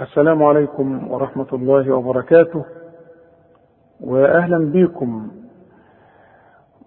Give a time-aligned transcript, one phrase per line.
[0.00, 2.64] السلام عليكم ورحمة الله وبركاته.
[4.00, 5.30] وأهلا بكم.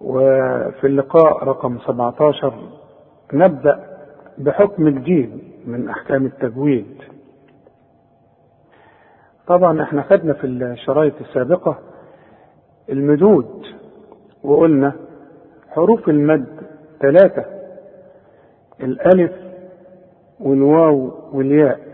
[0.00, 2.54] وفي اللقاء رقم 17
[3.32, 3.84] نبدأ
[4.38, 7.02] بحكم جديد من أحكام التجويد.
[9.46, 11.78] طبعا إحنا خدنا في الشرايط السابقة
[12.90, 13.66] المدود
[14.42, 14.92] وقلنا
[15.70, 16.46] حروف المد
[17.00, 17.44] ثلاثة
[18.80, 19.32] الألف
[20.40, 21.91] والواو والياء.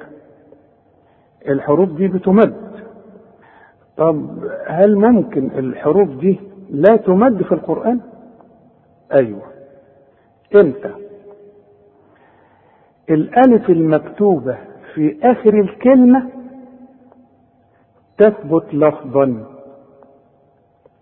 [1.48, 2.68] الحروف دي بتمد.
[3.96, 6.40] طب هل ممكن الحروف دي
[6.70, 8.00] لا تمد في القرآن؟
[9.12, 9.42] أيوة.
[10.54, 10.92] إمتى؟
[13.10, 14.58] الألف المكتوبة
[14.94, 16.30] في آخر الكلمة
[18.18, 19.46] تثبت لفظا.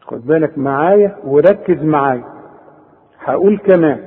[0.01, 2.25] خد بالك معايا وركز معايا.
[3.19, 4.01] هقول كمان.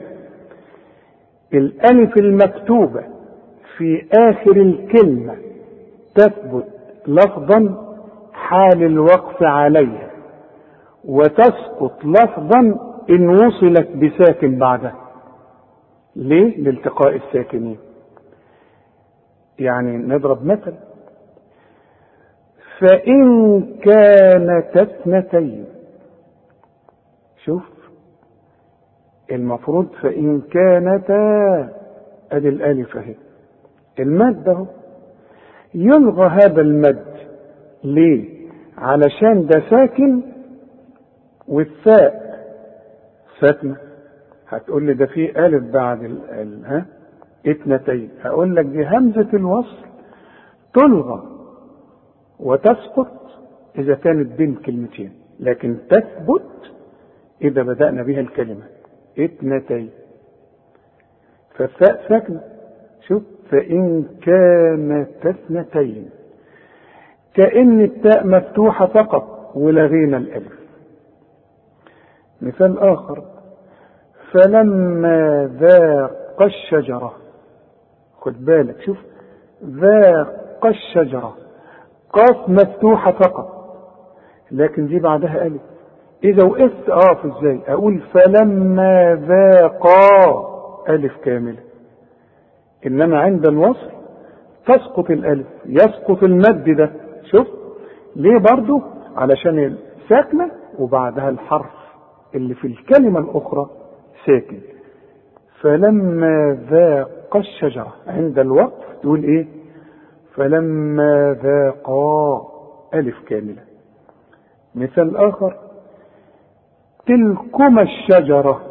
[1.53, 3.03] الألف المكتوبة
[3.77, 5.35] في آخر الكلمة
[6.19, 6.65] تثبت
[7.07, 7.85] لفظا
[8.33, 10.09] حال الوقف عليها
[11.05, 12.59] وتسقط لفظا
[13.09, 14.95] إن وصلت بساكن بعدها.
[16.15, 17.77] ليه؟ لالتقاء الساكنين.
[19.59, 20.73] يعني نضرب مثل.
[22.79, 25.65] فإن كانت اثنتين
[27.45, 27.63] شوف
[29.31, 31.19] المفروض فإن كانتا
[32.31, 33.15] أدي الألف أهي.
[33.99, 34.65] المد أهو.
[35.73, 37.05] يلغى هذا المد
[37.83, 38.39] ليه؟
[38.77, 40.21] علشان ده ساكن
[41.47, 42.29] والثاء
[43.41, 43.77] ساكنة.
[44.47, 46.85] هتقول لي ده في ألف بعد ال ها؟
[47.47, 48.09] اثنتين.
[48.21, 49.77] هقول لك دي همزة الوصل
[50.73, 51.23] تلغى
[52.39, 53.11] وتسقط
[53.77, 56.71] إذا كانت بين كلمتين لكن تثبت
[57.41, 58.63] إذا بدأنا بها الكلمة.
[59.19, 59.89] اثنتين.
[61.55, 62.41] فالثاء ساكنة.
[63.09, 66.09] شوف فإن كانت اثنتين
[67.33, 70.59] كأن التاء مفتوحة فقط ولغينا الألف
[72.41, 73.23] مثال آخر
[74.31, 77.13] فلما ذاق الشجرة
[78.21, 78.97] خد بالك شوف
[79.65, 81.35] ذاق الشجرة
[82.13, 83.59] قاف مفتوحة فقط
[84.51, 85.61] لكن دي بعدها ألف
[86.23, 90.49] إذا وقفت أقف إزاي؟ أقول فلما ذاقا
[90.89, 91.59] ألف كاملة
[92.87, 93.89] إنما عند الوصل
[94.65, 96.91] تسقط الألف يسقط المد ده.
[97.31, 97.47] شوف
[98.15, 98.81] ليه برضو
[99.15, 99.77] علشان
[100.09, 101.71] ساكنة وبعدها الحرف
[102.35, 103.69] اللي في الكلمة الأخرى
[104.25, 104.59] ساكن.
[105.61, 109.47] فلما ذاق الشجرة عند الوقف تقول إيه؟
[110.35, 112.41] فلما ذاقا
[112.93, 113.61] ألف كاملة.
[114.75, 115.57] مثال آخر
[117.05, 118.61] تلكما الشجرة.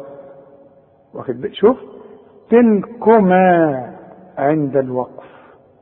[1.13, 1.77] واخد شوف
[2.49, 3.98] تلكما
[4.39, 5.25] عند الوقف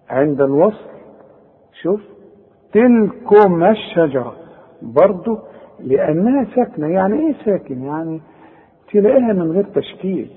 [0.09, 0.89] عند الوصل.
[1.81, 2.01] شوف
[2.73, 4.35] تلكما الشجرة.
[4.81, 5.37] برضو
[5.79, 6.87] لأنها ساكنة.
[6.87, 8.21] يعني إيه ساكن؟ يعني
[8.91, 10.31] تلاقيها من غير تشكيل.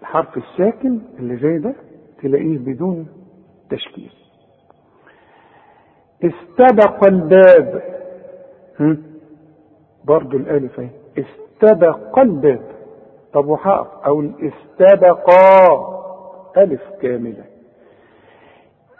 [0.00, 1.74] الحرف الساكن اللي زي ده
[2.22, 3.06] تلاقيه بدون
[3.70, 4.12] تشكيل.
[6.24, 7.82] استبق الباب.
[10.04, 10.88] برضو الألف أهي.
[11.18, 12.62] استبق الباب.
[13.32, 14.06] طب وحقف.
[14.06, 16.01] أو استبقا
[16.58, 17.44] ألف كاملة.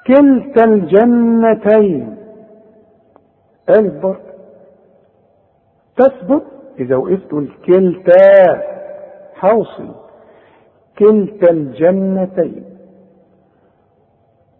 [0.06, 2.16] كلتا الجنتين.
[3.70, 4.32] ألف برضو
[5.96, 6.42] تثبت
[6.78, 8.62] إذا وقفت الكلتا
[9.34, 9.94] حوصل.
[10.98, 12.64] كلتا الجنتين.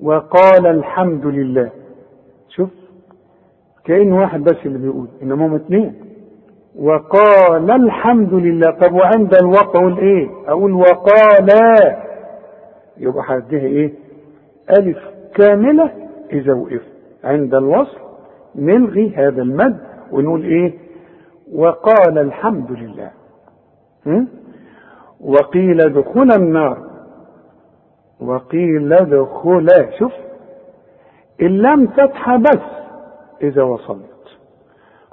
[0.00, 1.70] وقال الحمد لله.
[2.48, 2.70] شوف
[3.84, 5.94] كأن واحد بس اللي بيقول إنما هم اثنين
[6.76, 8.70] وقال الحمد لله.
[8.70, 11.48] طب وعند الوقع أقول إيه؟ أقول وقال
[12.97, 13.92] يبقى هديها إيه؟
[14.78, 14.98] ألف
[15.34, 15.91] كاملة
[16.32, 16.92] إذا وقفت
[17.25, 17.98] عند الوصل
[18.54, 19.80] نلغي هذا المد
[20.12, 20.72] ونقول إيه؟
[21.54, 23.10] وقال الحمد لله?
[25.20, 26.78] وقيل ادخل النار.
[28.20, 29.66] وقيل ادخل
[29.98, 30.12] شوف
[31.41, 32.61] اللام فتحة بس
[33.43, 34.38] إذا وصلت.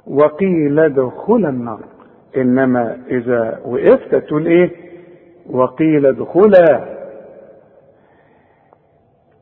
[0.06, 1.80] وقيل ادخل النار.
[2.36, 4.70] إنما إذا وقفت تقول إيه؟
[5.50, 6.99] وقيل ادخلا.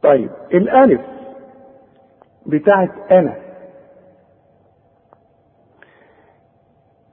[0.03, 1.01] طيب الألف
[2.47, 3.37] بتاعت أنا.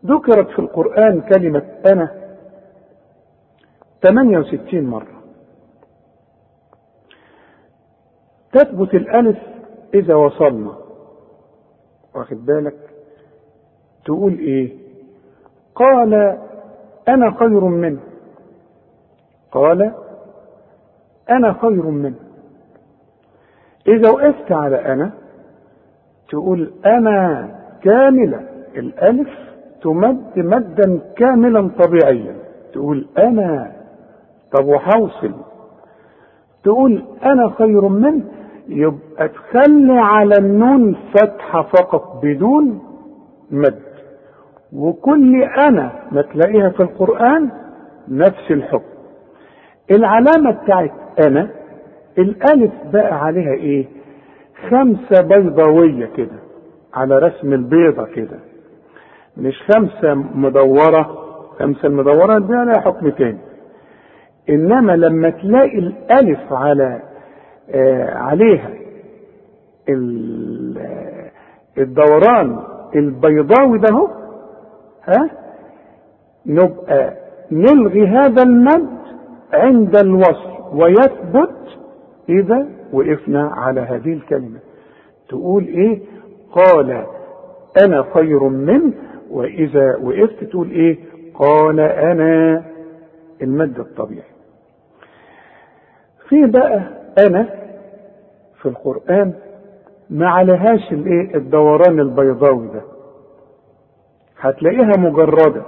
[0.06, 2.36] ذكرت في القرآن كلمة أنا
[4.04, 5.24] 68 مرة.
[8.54, 9.38] تثبت الألف
[9.94, 10.78] إذا وصلنا.
[12.16, 12.78] واخد بالك؟
[14.06, 14.78] تقول إيه؟
[15.76, 16.14] قال
[17.08, 18.00] أنا خير منه.
[19.52, 19.94] قال
[21.30, 22.25] أنا خير منه.
[23.88, 25.12] إذا وقفت على أنا
[26.30, 27.50] تقول أنا
[27.84, 28.42] كاملة
[28.78, 29.30] الألف
[29.82, 32.36] تمد مدا كاملا طبيعيا.
[32.74, 33.72] تقول أنا
[34.52, 35.32] طب وحوصل؟
[36.64, 38.24] تقول أنا خير منه
[38.68, 42.80] يبقى تخلي على النون فتحة فقط بدون
[43.52, 43.80] مد.
[44.74, 47.50] وكل أنا ما تلاقيها في القرآن
[48.08, 48.96] نفس الحكم.
[49.92, 50.92] العلامة بتاعت
[51.28, 51.50] أنا
[52.18, 53.86] الألف بقى عليها إيه؟
[54.70, 56.40] خمسة بيضاوية كده
[56.94, 58.40] على رسم البيضة كده.
[59.38, 61.26] مش خمسة مدورة.
[61.60, 63.38] خمسة المدورة دي لها حكم تاني.
[64.50, 67.02] إنما لما تلاقي الألف على
[67.70, 68.70] آه عليها
[71.78, 72.60] الدوران
[72.96, 74.08] البيضاوي ده
[75.08, 75.30] ها؟
[76.46, 77.14] نبقى
[77.52, 78.90] نلغي هذا المد
[79.54, 81.45] عند الوصل ويثبت
[82.30, 84.60] إذا وقفنا على هذه الكلمة.
[85.30, 86.02] تقول إيه؟
[86.52, 87.06] قال
[87.86, 88.94] أنا خير منه
[89.30, 90.98] وإذا وقفت تقول إيه؟
[91.34, 92.64] قال أنا
[93.42, 94.28] المد الطبيعي.
[96.30, 96.82] في بقى
[97.28, 97.50] أنا
[98.62, 99.34] في القرآن
[100.10, 102.82] ما عليهاش الإيه؟ الدوران البيضاوي ده.
[104.40, 105.62] هتلاقيها مجردة.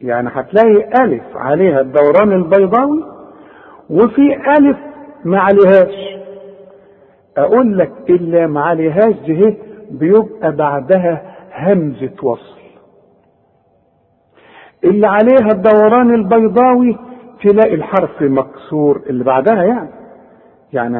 [0.00, 3.04] يعني هتلاقي ألف عليها الدوران البيضاوي
[3.90, 4.76] وفي ألف
[5.24, 5.94] ما عليهاش.
[7.36, 9.54] أقول لك إلا ما عليهاش دي
[9.90, 11.22] بيبقى بعدها
[11.54, 12.54] همزة وصل.
[14.84, 16.96] اللي عليها الدوران البيضاوي
[17.42, 19.88] تلاقي الحرف مكسور اللي بعدها يعني.
[20.72, 20.98] يعني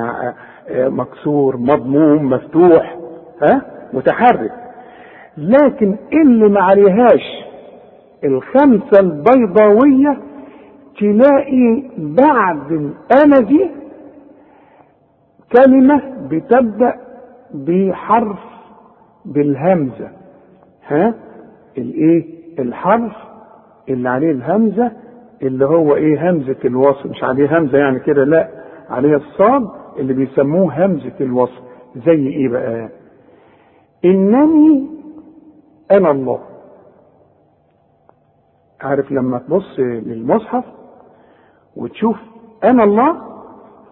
[0.71, 2.97] مكسور مضموم مفتوح
[3.43, 4.53] ها؟ متحرك.
[5.39, 7.45] لكن اللي ما عليهاش
[8.25, 10.19] الخمسة البيضاوية
[11.01, 13.71] تلاقي بعد الأنا دي
[15.57, 16.95] كلمة بتبدأ
[17.55, 18.39] بحرف
[19.25, 20.11] بالهمزة.
[20.87, 21.15] ها؟
[21.79, 23.13] الإيه؟ الحرف
[23.89, 24.93] اللي عليه الهمزة
[25.43, 28.49] اللي هو إيه؟ همزة الوصل مش عليه همزة يعني كده لا.
[28.91, 29.69] عليه الصاد
[29.99, 31.63] اللي بيسموه همزة الوصل
[32.07, 32.89] زي إيه بقى؟
[34.05, 34.87] إنني
[35.93, 36.41] أنا الله.
[38.81, 40.65] عارف لما تبص للمصحف
[41.77, 42.17] وتشوف
[42.65, 43.17] أنا الله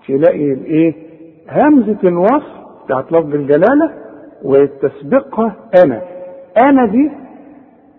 [0.08, 0.94] تلاقي الايه
[1.49, 3.90] همزة الوصل بتاعت لفظ الجلالة
[4.44, 6.02] وتسبقها أنا.
[6.58, 7.11] أنا دي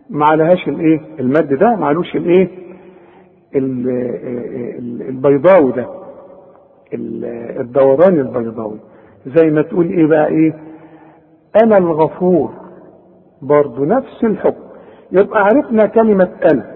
[0.10, 2.48] ما عليهاش الإيه؟ المد ده ما علوش الإيه؟
[5.10, 5.88] البيضاوي ده
[7.62, 8.78] الدوران البيضاوي.
[9.26, 10.54] زي ما تقول إيه بقى؟ إيه؟
[11.64, 12.52] أنا الغفور
[13.42, 14.64] برضو نفس الحكم.
[15.12, 16.73] يبقى عرفنا كلمة أنا.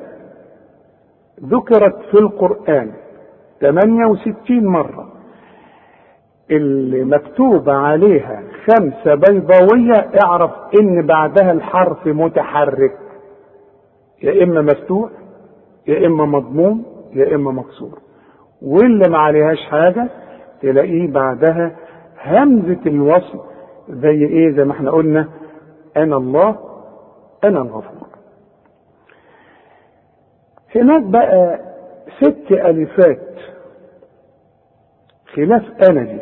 [1.44, 2.92] ذكرت في القرآن
[3.62, 5.08] 68 مرة.
[6.52, 10.52] اللي مكتوب عليها خمسة بيضاوية اعرف
[10.82, 12.98] إن بعدها الحرف متحرك.
[14.24, 15.10] يا إما مفتوح
[15.88, 18.00] يا إما مضموم يا إما مكسور.
[18.62, 20.10] واللي ما عليهاش حاجة
[20.62, 21.76] تلاقيه بعدها
[22.26, 23.40] همزة الوصل
[23.90, 25.28] زي إيه؟ زي ما إحنا قلنا
[25.98, 26.56] أنا الله
[27.44, 27.97] أنا الغفور.
[30.76, 31.60] هناك بقى
[32.22, 33.28] ست ألفات
[35.36, 36.20] خلاف أنا دي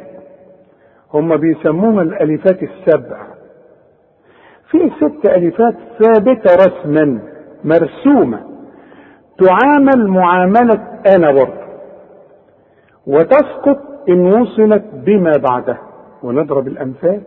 [1.14, 3.28] هم بيسموها الألفات السبع.
[4.72, 7.20] في ست ألفات ثابتة رسما
[7.64, 8.44] مرسومة
[9.38, 11.66] تعامل معاملة أنا برضه.
[13.08, 13.80] وتسقط
[14.10, 15.82] إن وصلت بما بعدها
[16.24, 17.22] ونضرب الأمثال.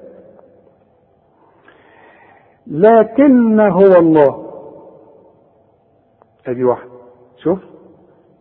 [2.66, 4.44] لكن هو الله.
[6.46, 6.97] أدي واحدة
[7.42, 7.58] شوف.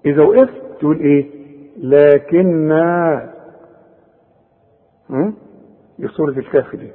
[0.06, 1.26] إذا وقفت تقول إيه؟
[1.78, 2.68] لكن
[6.00, 6.92] دي سورة الكهف دي.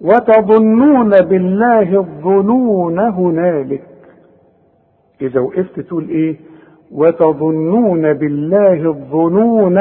[0.00, 3.84] وتظنون بالله الظنون هنالك.
[5.20, 6.36] إذا وقفت تقول إيه؟
[6.92, 9.78] وتظنون بالله الظنون.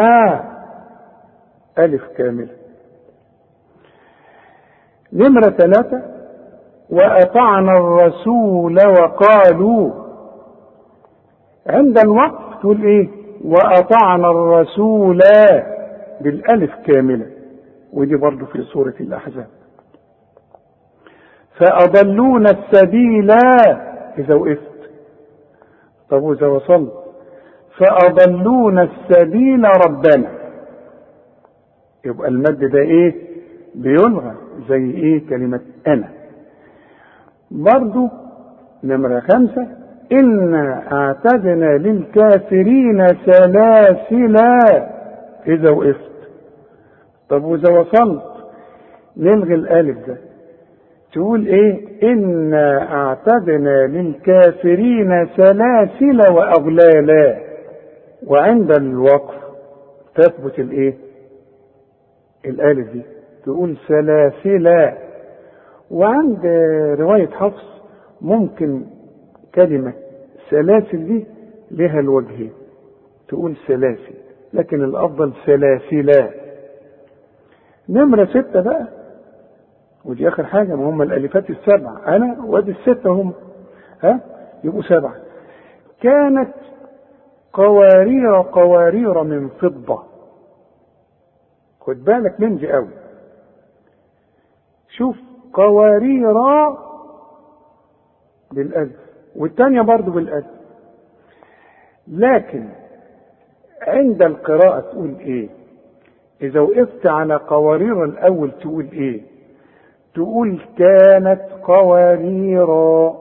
[1.80, 2.54] ألف كاملة
[5.14, 6.16] نمرة ثلاثة.
[6.90, 10.05] وأطعنا الرسول وقالوا
[11.68, 13.10] عند الوقف تقول إيه؟
[13.44, 15.20] وأطعنا الرسول
[16.22, 17.26] بالألف كاملة.
[17.94, 19.48] ودي برضو في سورة الأحزاب.
[21.60, 23.32] فأضلون السبيل
[24.18, 24.92] إذا وقفت.
[26.10, 26.94] طب وإذا وصلت؟
[27.78, 30.32] فأضلون السبيل ربنا.
[32.06, 33.16] يبقى المد ده إيه؟
[33.76, 34.34] بيلغى
[34.70, 36.10] زي إيه كلمة أنا.
[37.52, 38.10] برضو
[38.84, 39.68] نمرة خمسة.
[40.12, 44.36] إنا أعتدنا للكافرين سلاسل
[45.48, 46.12] إذا وقفت
[47.30, 48.24] طب وإذا وصلت
[49.18, 50.18] نلغي الألف ده.
[51.14, 51.82] تقول إيه؟
[52.14, 57.38] إنا أعتدنا للكافرين سلاسل وأغلالا.
[58.28, 59.36] وعند الوقف
[60.16, 60.94] تثبت الإيه؟
[62.46, 63.02] الألف دي.
[63.46, 64.92] تقول سلاسل.
[65.92, 66.46] وعند
[67.00, 67.82] رواية حفص
[68.22, 68.82] ممكن
[69.56, 69.94] كلمة
[70.50, 71.26] سلاسل دي
[71.72, 72.54] لها الوجهين
[73.28, 74.16] تقول سلاسل
[74.54, 76.30] لكن الأفضل سلاسلا.
[77.90, 78.88] نمرة ستة بقى.
[80.06, 82.16] ودي آخر حاجة ما هم الألفات السبع.
[82.16, 83.34] أنا وادي الستة هم.
[84.04, 84.20] ها؟
[84.64, 85.16] يبقوا سبعة.
[86.02, 86.54] كانت
[87.54, 90.04] قوارير قوارير من فضة.
[91.80, 92.94] خد بالك من دي قوي.
[94.90, 95.18] شوف
[95.54, 96.34] قوارير
[98.52, 99.06] بالألف.
[99.36, 100.46] والتانية برضو بالألف
[102.08, 102.70] لكن
[103.82, 105.50] عند القراءة تقول إيه؟
[106.42, 109.22] إذا وقفت على قوارير الأول تقول إيه؟
[110.16, 113.16] تقول كانت قواريرا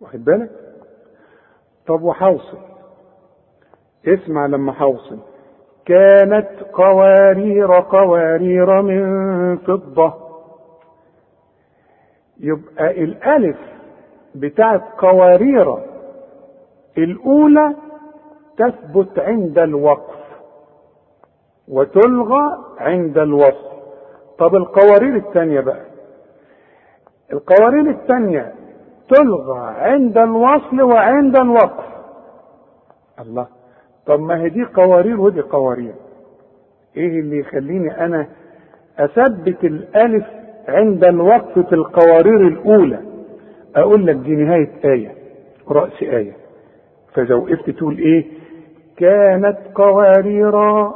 [0.00, 0.50] واخد بالك؟
[1.86, 2.58] طب وحوصل؟
[4.06, 5.18] اسمع لما حوصل.
[5.86, 10.14] كانت قوارير قوارير من فضة.
[12.40, 13.56] يبقى الألف
[14.40, 15.76] بتاعت قوارير
[16.98, 17.74] الأولى
[18.58, 20.16] تثبت عند الوقف
[21.68, 23.76] وتلغى عند الوصل
[24.38, 25.84] طب القوارير الثانية بقى.
[27.32, 28.54] القوارير الثانية
[29.08, 31.84] تلغى عند الوصل وعند الوقف.
[33.20, 33.46] الله.
[34.06, 35.94] طب ما هي دي قوارير ودي قوارير.
[36.96, 38.26] إيه اللي يخليني أنا
[38.98, 40.26] أثبت الألف
[40.68, 43.00] عند الوقف في القوارير الأولى؟
[43.76, 45.12] أقول لك دي نهاية آية
[45.68, 46.32] رأس آية.
[47.14, 48.24] فاذا وقفت تقول إيه؟
[48.96, 50.94] كانت قواريرا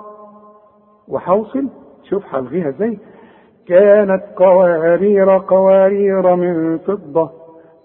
[1.08, 1.68] وحوصل؟
[2.10, 2.98] شوف هلغيها إزاي.
[3.68, 7.30] كانت قوارير قوارير من فضة.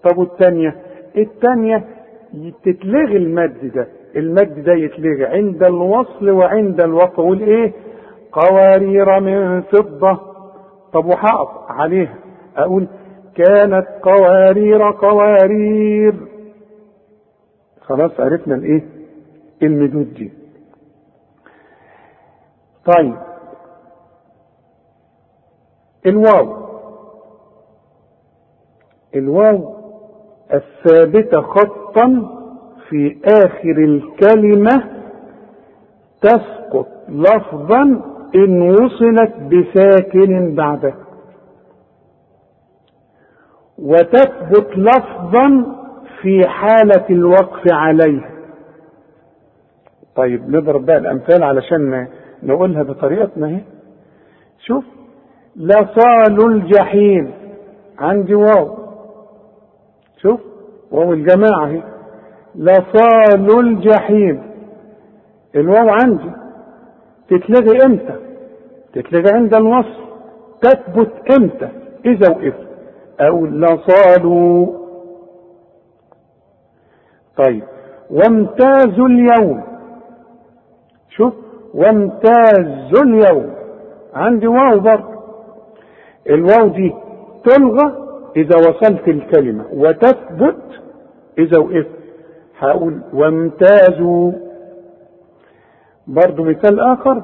[0.04, 0.76] طب والتانية؟
[1.16, 1.84] التانية
[2.64, 3.88] تتلغي المد ده.
[4.16, 7.72] المد ده يتلغي عند الوصل وعند الوقف أقول إيه؟
[8.32, 10.20] قوارير من فضة.
[10.92, 12.14] طب وهقف عليها.
[12.56, 12.88] أقول
[13.36, 16.14] كانت قوارير قوارير.
[17.80, 18.86] خلاص عرفنا الإيه؟
[19.62, 20.14] المدود.
[20.14, 20.32] دي
[22.84, 23.16] طيب.
[26.06, 26.66] الواو.
[29.14, 29.76] الواو
[30.54, 32.32] الثابتة خطا
[32.88, 34.84] في آخر الكلمة
[36.22, 37.82] تسقط لفظا
[38.34, 40.94] إن وصلت بساكن بعده
[43.78, 45.76] وتثبت لفظا
[46.22, 48.30] في حالة الوقف عليه.
[50.16, 52.08] طيب نضرب بقى الأمثال علشان
[52.42, 53.60] نقولها بطريقتنا اهي
[54.66, 54.84] شوف
[55.56, 57.32] لصال الجحيم.
[57.98, 58.76] عندي واو.
[60.22, 60.40] شوف
[60.90, 61.82] واو الجماعة اهي
[62.54, 64.42] لصال الجحيم.
[65.54, 66.30] الواو عندي.
[67.28, 68.14] تتلغي إمتى؟
[68.92, 70.00] تتلغي عند الوصف.
[70.62, 71.68] تثبت إمتى؟
[72.06, 72.65] إذا وقفت.
[73.20, 74.66] أو لصالوا.
[77.36, 77.62] طيب
[78.10, 79.62] وامتازوا اليوم.
[81.10, 81.34] شوف
[81.74, 83.54] وامتازوا اليوم.
[84.14, 85.16] عندي واو برضه.
[86.30, 86.94] الواو دي
[87.44, 87.92] تلغى
[88.36, 90.62] إذا وصلت الكلمة وتثبت
[91.38, 91.90] إذا وقفت.
[92.58, 94.32] هقول وامتازوا.
[96.06, 97.22] برضه مثال آخر.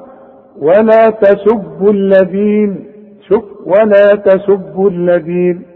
[0.58, 2.86] ولا تسبوا الذين
[3.28, 5.71] شوف ولا تسبوا الذين.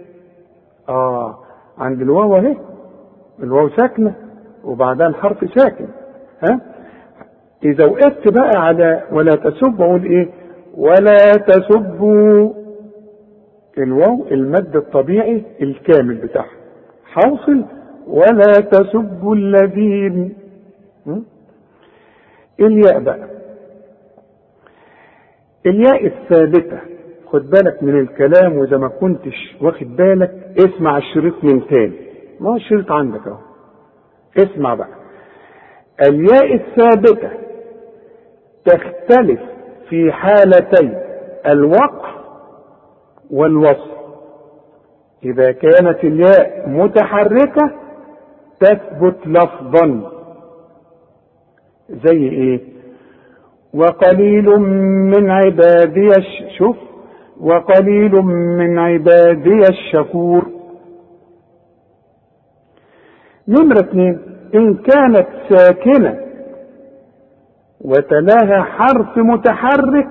[0.88, 1.38] آه
[1.78, 2.56] عند الواو أهي.
[3.42, 4.14] الواو ساكنة
[4.64, 5.86] وبعدها الحرف ساكن
[6.42, 6.60] ها؟
[7.64, 10.28] إذا وقفت بقى على ولا تسبوا أقول إيه؟
[10.74, 12.52] ولا تسبوا
[13.78, 16.50] الواو المد الطبيعي الكامل بتاعها.
[17.04, 17.64] حوصل
[18.06, 20.36] ولا تسبوا الذين.
[22.60, 23.28] الياء بقى.
[25.66, 26.78] الياء الثابتة.
[27.32, 31.96] خد بالك من الكلام وإذا ما كنتش واخد بالك اسمع الشريط من تاني.
[32.40, 33.38] ما هو الشريط عندك أهو.
[34.38, 34.88] اسمع بقى.
[36.08, 37.30] الياء الثابتة
[38.64, 39.40] تختلف
[39.88, 41.02] في حالتي
[41.46, 42.16] الوقف
[43.30, 43.96] والوصل
[45.24, 47.70] إذا كانت الياء متحركة
[48.60, 50.10] تثبت لفظا.
[51.90, 52.60] زي إيه؟
[53.74, 54.46] وقليل
[55.10, 56.10] من عبادي
[56.58, 56.76] شوف
[57.40, 58.12] وقليل
[58.58, 60.46] من عبادي الشكور.
[63.48, 64.18] نمرة اثنين
[64.54, 66.20] إن كانت ساكنة
[67.80, 70.08] وتلاها حرف متحرك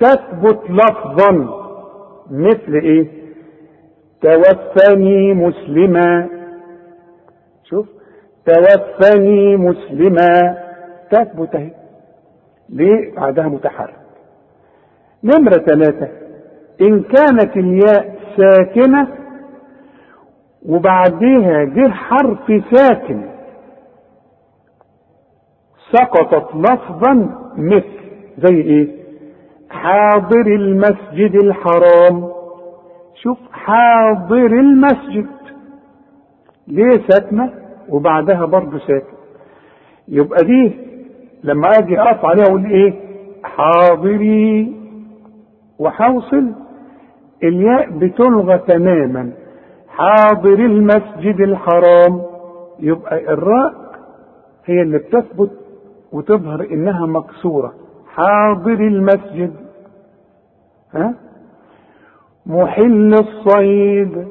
[0.00, 1.62] تثبت لفظا.
[2.30, 3.08] مثل إيه؟
[4.20, 6.28] توفني مسلما.
[7.64, 7.86] شوف
[8.46, 10.58] توفني مسلما.
[11.10, 11.70] تثبت أهي.
[12.68, 13.96] ليه؟ بعدها متحرك.
[15.24, 16.21] نمرة ثلاثة
[16.82, 19.08] إن كانت الياء ساكنة
[20.68, 23.22] وبعديها جه حرف ساكن.
[25.92, 27.14] سقطت لفظا
[27.56, 28.02] مثل
[28.38, 29.02] زي إيه؟
[29.70, 32.28] حاضر المسجد الحرام.
[33.22, 35.26] شوف حاضر المسجد.
[36.68, 37.52] ليه ساكنة؟
[37.88, 39.16] وبعدها برضه ساكن.
[40.08, 40.72] يبقى دي
[41.44, 42.94] لما أجي أقف عليها أقول إيه؟
[43.44, 44.72] حاضري.
[45.78, 46.52] وحوصل.
[47.42, 49.32] الياء بتلغى تماما.
[49.88, 52.22] حاضر المسجد الحرام.
[52.80, 53.74] يبقى الراء
[54.64, 55.50] هي اللي بتثبت
[56.12, 57.72] وتظهر إنها مكسورة.
[58.06, 59.52] حاضر المسجد.
[60.94, 61.14] ها؟
[62.46, 64.28] محل الصيد.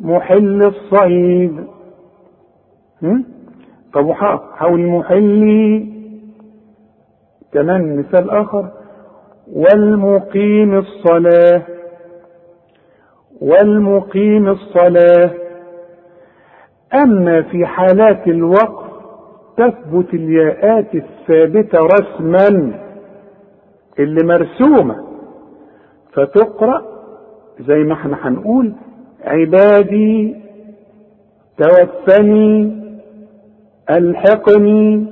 [0.00, 1.66] محل الصيد.
[3.02, 3.24] هم؟
[3.94, 4.12] طب
[4.52, 5.92] حول محلي.
[7.52, 8.70] كمان مثال آخر.
[9.52, 11.77] والمقيم الصلاة.
[13.40, 15.30] والمقيم الصلاة.
[16.94, 18.88] أما في حالات الوقف
[19.56, 22.72] تثبت الياءات الثابتة رسما
[23.98, 24.96] اللي مرسومة
[26.12, 26.82] فتقرأ
[27.60, 28.72] زي ما إحنا هنقول
[29.24, 30.36] عبادي
[31.58, 32.78] توفني
[33.90, 35.06] ألحقني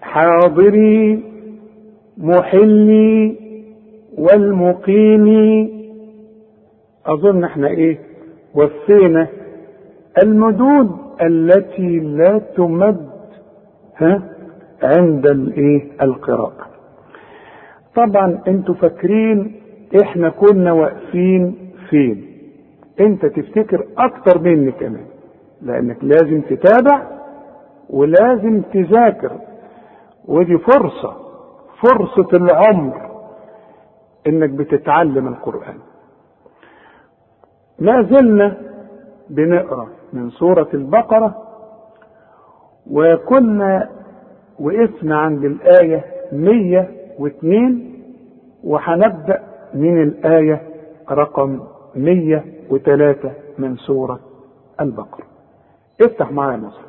[0.00, 1.22] حاضري
[2.18, 3.36] محلي
[4.18, 5.26] والمقيم
[7.06, 7.98] أظن إحنا إيه؟
[8.54, 9.28] وفينا
[10.22, 13.10] المدود التي لا تمد
[13.96, 14.22] ها؟
[14.82, 16.66] عند الإيه؟ القراءة.
[17.94, 19.60] طبعا أنتوا فاكرين
[20.02, 21.54] إحنا كنا واقفين
[21.90, 22.26] فين؟
[23.00, 25.04] أنت تفتكر أكتر مني كمان
[25.62, 27.02] لأنك لازم تتابع
[27.90, 29.32] ولازم تذاكر.
[30.28, 31.16] ودي فرصة
[31.82, 33.10] فرصة العمر
[34.26, 35.78] إنك بتتعلم القرآن.
[37.82, 38.56] ما زلنا
[39.30, 41.42] بنقرأ من سورة البقرة
[42.90, 43.88] وكنا
[44.60, 48.02] وقفنا عند الآية 102
[48.64, 49.42] وهنبدأ
[49.74, 50.68] من الآية
[51.10, 51.60] رقم
[51.94, 54.20] 103 من سورة
[54.80, 55.24] البقرة.
[56.02, 56.82] افتح معايا مصر.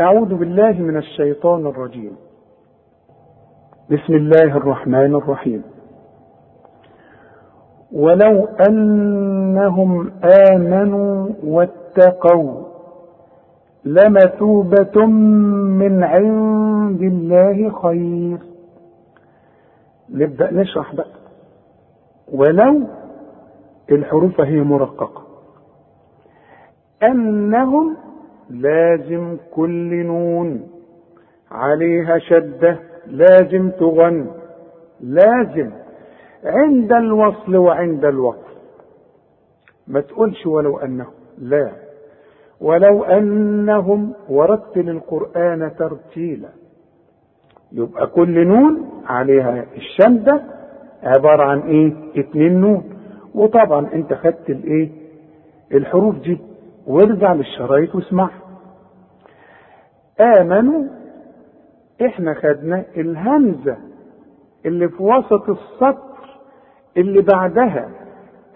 [0.00, 2.16] أعوذ بالله من الشيطان الرجيم.
[3.90, 5.62] بسم الله الرحمن الرحيم.
[7.92, 12.62] ولو أنهم آمنوا واتقوا
[13.84, 18.38] لمثوبة من عند الله خير.
[20.10, 21.06] نبدأ نشرح بقى.
[22.32, 22.80] ولو
[23.92, 25.22] الحروف هي مرققة.
[27.02, 27.96] أنهم
[28.50, 30.68] لازم كل نون
[31.50, 34.26] عليها شدة لازم تغن
[35.00, 35.70] لازم
[36.44, 38.52] عند الوصل وعند الوقف.
[39.86, 41.72] ما تقولش ولو أنهم لا.
[42.60, 46.48] ولو أنهم ورتل القرآن ترتيلا.
[47.72, 50.42] يبقى كل نون عليها الشدة
[51.02, 52.84] عبارة عن إيه؟ اتنين نون.
[53.34, 54.90] وطبعا أنت خدت الإيه؟
[55.72, 56.38] الحروف دي.
[56.86, 58.42] وارجع للشرايط واسمعها.
[60.20, 60.84] آمنوا.
[62.06, 63.76] إحنا خدنا الهمزة
[64.66, 66.11] اللي في وسط السطر
[66.96, 67.88] اللي بعدها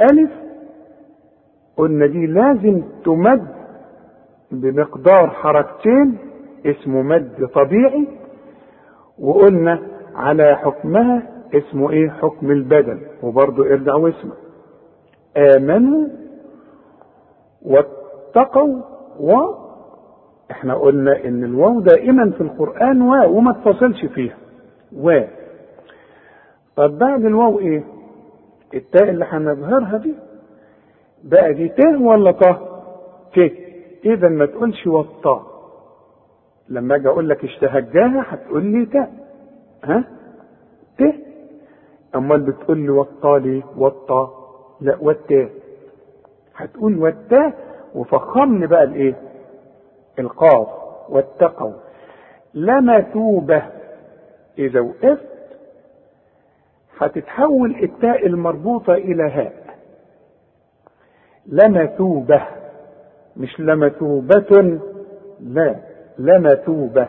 [0.00, 0.30] ألف
[1.76, 3.46] قلنا دي لازم تمد
[4.50, 6.18] بمقدار حركتين
[6.66, 8.06] اسمه مد طبيعي
[9.18, 9.78] وقلنا
[10.14, 11.22] على حكمها
[11.54, 14.32] اسمه إيه؟ حكم البدل وبرضه ارجع واسمع.
[15.36, 16.08] آمنوا
[17.62, 18.82] واتقوا
[19.20, 19.32] و
[20.50, 24.36] إحنا قلنا إن الواو دائما في القرآن واو وما تفصلش فيها.
[24.96, 25.20] و.
[26.76, 27.84] طب بعد الواو إيه؟
[28.74, 30.14] التاء اللي هنظهرها دي.
[31.24, 32.44] بقى دي ت ولا ط
[33.34, 33.52] ت.
[34.04, 35.42] اذا ما تقولش والطاء
[36.68, 39.12] لما أجي أقول لك اشتهجاها هتقول لي تاء.
[39.84, 40.04] ها؟
[40.98, 41.02] ت.
[42.14, 44.46] أمال بتقول لي والطا ليه؟ والطا
[44.80, 45.50] لا والتاء
[46.56, 47.54] هتقول والتاء
[47.94, 49.14] وفخمني بقى الإيه؟
[50.18, 50.68] القاف.
[51.08, 51.72] واتقوا.
[52.54, 53.62] لمثوبة
[54.58, 55.35] إذا وقفت
[56.98, 59.66] هتتحول التاء المربوطة إلى هاء.
[61.46, 62.42] لمثوبة
[63.36, 64.78] مش لمثوبة
[65.40, 65.76] لا
[66.18, 67.08] لمثوبة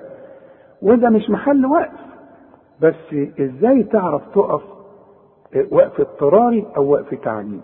[0.81, 1.91] وده مش محل وقف.
[2.81, 4.61] بس إزاي تعرف تقف
[5.71, 7.61] وقف اضطراري أو وقف تعليم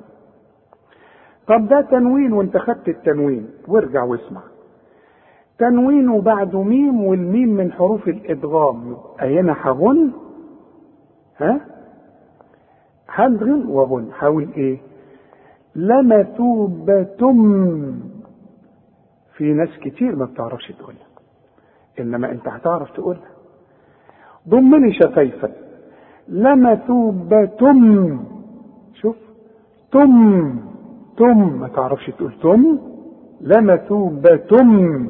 [1.47, 3.49] طب ده تنوين وانت خدت التنوين.
[3.67, 4.41] وارجع واسمع.
[5.59, 8.91] تنوين وبعده ميم والميم من حروف الإدغام.
[8.91, 10.11] يبقى هنا هغن؟
[11.37, 11.61] ها؟
[13.09, 14.77] هدغن وغن حاول إيه؟
[15.75, 17.37] لمثوبتم
[19.37, 21.07] في ناس كتير ما بتعرفش تقولها
[21.99, 23.29] إنما أنت هتعرف تقولها
[24.49, 25.51] ضمني شفايفك
[26.27, 28.19] لمثوبتم
[28.93, 29.15] شوف
[29.91, 30.59] تم
[31.17, 32.79] تم ما تعرفش تقول تم.
[33.41, 35.09] لمثوبتم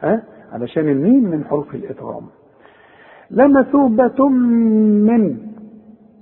[0.00, 2.22] ها؟ علشان الميم من حروف الإدغام.
[3.30, 5.47] لمثوبة من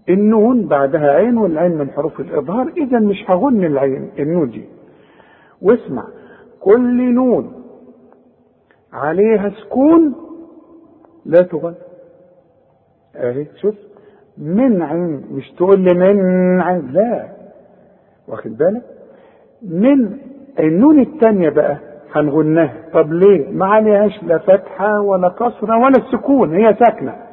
[0.08, 4.64] النون بعدها عين والعين من حروف الإظهار إذا مش هغن العين النون دي.
[5.62, 6.04] واسمع
[6.60, 7.52] كل نون
[8.92, 10.14] عليها سكون
[11.26, 11.74] لا تغن.
[13.16, 13.74] أهي شوف
[14.38, 17.28] من عين مش تقول لي من عين لا.
[18.28, 18.82] واخد بالك؟
[19.62, 20.18] من
[20.60, 21.76] النون التانية بقى
[22.12, 22.74] هنغنها.
[22.92, 27.25] طب ليه؟ ما عليهاش لا فتحة ولا كسرة ولا سكون هي ساكنة.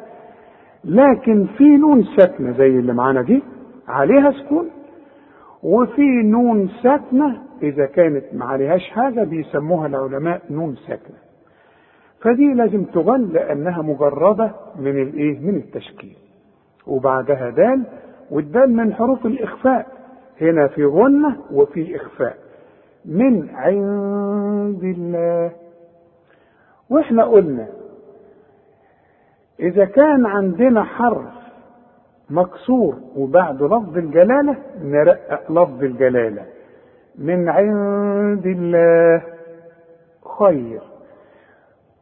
[0.86, 3.44] لكن في نون ساكنة زي اللي معانا دي
[3.88, 4.70] عليها سكون
[5.64, 11.16] وفي نون ساكنة إذا كانت ما عليهاش حاجة بيسموها العلماء نون ساكنة.
[12.22, 16.16] فدي لازم تغن لأنها مجردة من الإيه؟ من التشكيل.
[16.88, 17.84] وبعدها دال
[18.32, 19.88] والدال من حروف الإخفاء.
[20.42, 22.38] هنا في غنة وفي إخفاء.
[23.06, 25.52] من عند الله.
[26.90, 27.68] وإحنا قلنا
[29.60, 31.34] إذا كان عندنا حرف
[32.30, 36.46] مكسور وبعده لفظ الجلالة نرقق لفظ الجلالة.
[37.18, 39.22] من عند الله.
[40.40, 40.82] خير.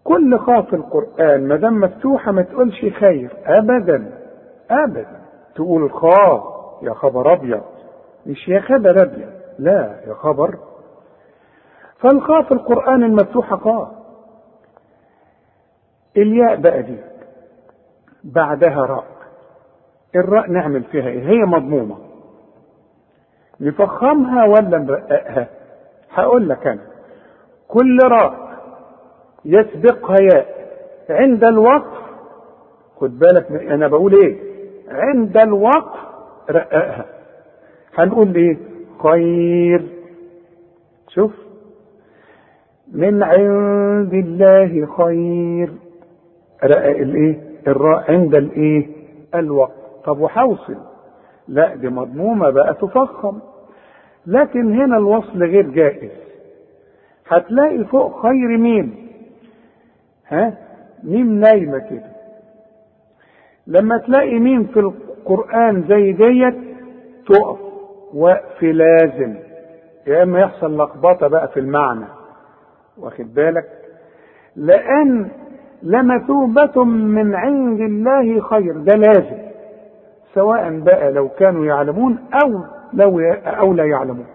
[0.04, 3.32] كل خاء في القرآن ما دام مفتوحة ما تقولش خير.
[3.46, 4.12] أبدا.
[4.72, 5.22] أبدا.
[5.56, 6.44] تقول خاء
[6.82, 7.62] يا خبر أبيض.
[8.26, 9.30] مش يا خبر أبيض.
[9.60, 10.58] لا يا خبر.
[12.00, 13.92] فالخاء في القرآن المفتوحة خاء
[16.18, 16.98] الياء بقى دي.
[18.24, 19.06] بعدها راء.
[20.16, 21.98] الراء نعمل فيها إيه؟ هي مضمومة.
[23.62, 25.48] نفخمها ولا نرققها؟
[26.12, 26.82] هقول لك أنا.
[27.68, 28.52] كل راء
[29.46, 30.62] يسبقها ياء.
[31.10, 32.02] عند الوقف
[32.96, 34.38] خد بالك أنا بقول إيه؟
[34.90, 36.00] عند الوقف
[36.50, 37.06] رققها.
[37.96, 38.58] هنقول إيه؟
[39.04, 39.88] خير.
[41.08, 41.32] شوف.
[42.94, 45.74] من عند الله خير.
[46.64, 48.88] رقق الإيه؟ الراء عند الإيه؟
[49.36, 49.72] الوقت.
[50.06, 50.78] طب وحوصل؟
[51.48, 53.40] لا دي مضمومة بقى تفخم.
[54.28, 56.12] لكن هنا الوصل غير جائز.
[57.28, 59.08] هتلاقي فوق خير ميم
[60.28, 60.58] ها؟
[61.04, 62.12] ميم نايمة كده.
[63.68, 66.56] لما تلاقي ميم في القرآن زي ديت
[67.28, 67.60] تقف
[68.14, 69.36] وقف لازم.
[70.08, 72.06] يا إما يحصل لخبطة بقى في المعنى.
[72.98, 73.66] واخد بالك؟
[74.56, 75.30] لأن
[75.84, 78.78] لمثوبة من عند الله خير.
[78.78, 79.38] ده لازم
[80.34, 82.64] سواء بقى لو كانوا يعلمون أو
[82.94, 84.26] لو أو لا يعلمون.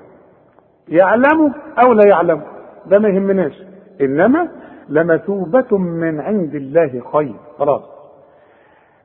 [0.88, 2.46] يعلموا أو لا يعلموا.
[2.86, 3.62] ده ما يهمناش.
[4.00, 4.48] إنما
[4.88, 7.34] لمثوبة من عند الله خير.
[7.58, 7.82] خلاص.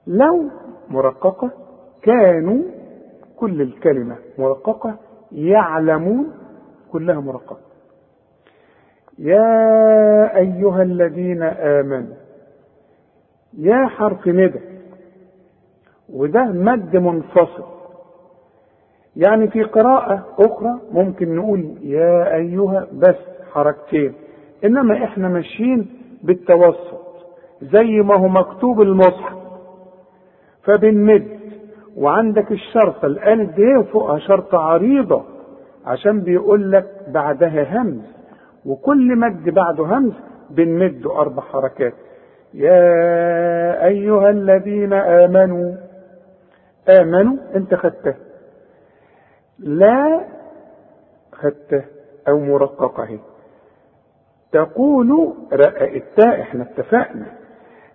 [0.07, 0.43] لو
[0.89, 1.49] مرققة
[2.03, 2.61] كانوا
[3.37, 4.95] كل الكلمة مرققة
[5.31, 6.31] يعلمون
[6.91, 7.57] كلها مرققة.
[9.19, 12.15] يا أيها الذين آمنوا
[13.57, 14.59] يا حرف ندى
[16.09, 17.63] وده مد منفصل.
[19.15, 23.15] يعني في قراءة أخرى ممكن نقول يا أيها بس
[23.53, 24.13] حركتين.
[24.65, 25.89] إنما إحنا ماشيين
[26.23, 27.01] بالتوسط
[27.61, 29.37] زي ما هو مكتوب المصحف.
[30.63, 31.27] فبنمد
[31.97, 35.23] وعندك الشرطة الألف دي وفوقها شرطة عريضة
[35.85, 38.01] عشان بيقول لك بعدها همز.
[38.65, 40.13] وكل مد بعده همز
[40.49, 41.93] بنمده أربع حركات.
[42.53, 45.75] يا أيها الذين آمنوا
[46.89, 48.15] آمنوا أنت خدته.
[49.59, 50.25] لا
[51.33, 51.83] خدته
[52.27, 53.03] أو مرققة.
[53.03, 53.19] هي
[54.51, 57.25] تقول رأى التاء إحنا اتفقنا.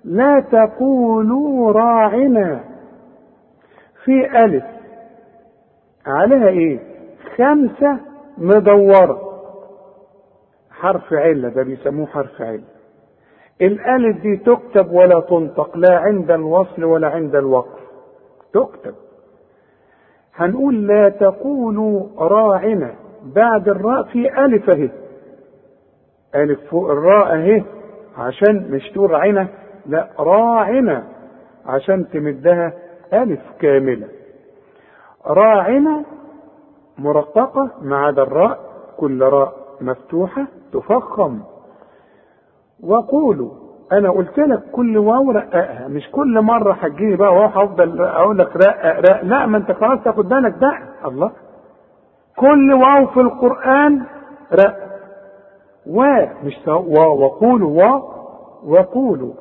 [0.05, 2.64] لا تقولوا راعنا.
[4.05, 4.64] في ألف.
[6.07, 6.79] عليها إيه؟
[7.37, 7.99] خمسة
[8.38, 9.23] مدورة.
[10.71, 12.76] حرف علة ده بيسموه حرف علة.
[13.62, 17.81] الألف دي تكتب ولا تنطق لا عند الوصل ولا عند الوقف.
[18.53, 18.95] تكتب.
[20.35, 22.95] هنقول لا تقولوا راعنا.
[23.23, 24.90] بعد الراء في ألف أهي.
[26.35, 27.64] ألف فوق الراء أهي.
[28.19, 29.49] عشان مش تقول راعنا.
[29.87, 31.07] لا راعنا.
[31.66, 32.73] عشان تمدها
[33.12, 34.09] ألف كاملة.
[35.27, 36.05] راعنا
[36.99, 38.59] مرققة ما عدا الراء.
[38.97, 41.40] كل راء مفتوحة تفخم.
[42.85, 43.51] وقولوا
[43.93, 48.57] أنا قلت لك كل واو رققها مش كل مرة هتجيني بقى واو هفضل أقول لك
[48.57, 50.79] رقق رقق لا ما أنت خلاص تاخد بالك بقى.
[51.05, 51.31] الله.
[52.37, 54.03] كل واو في القرآن
[54.53, 54.77] رق
[55.87, 56.03] و
[56.45, 58.03] مش و وقولوا و
[58.67, 59.33] وقولوا.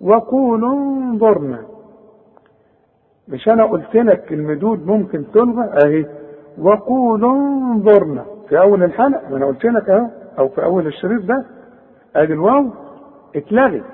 [0.00, 1.58] وقولوا انظرنا.
[3.28, 6.06] مش أنا قلت لك المدود ممكن تلغى؟ أهي.
[6.58, 8.24] وقولوا انظرنا.
[8.48, 10.06] في أول الحلقة ما أنا قلت لك أهو
[10.38, 11.44] أو في أول الشريط ده
[12.16, 12.70] أدي الواو.
[13.36, 13.84] اتلغت.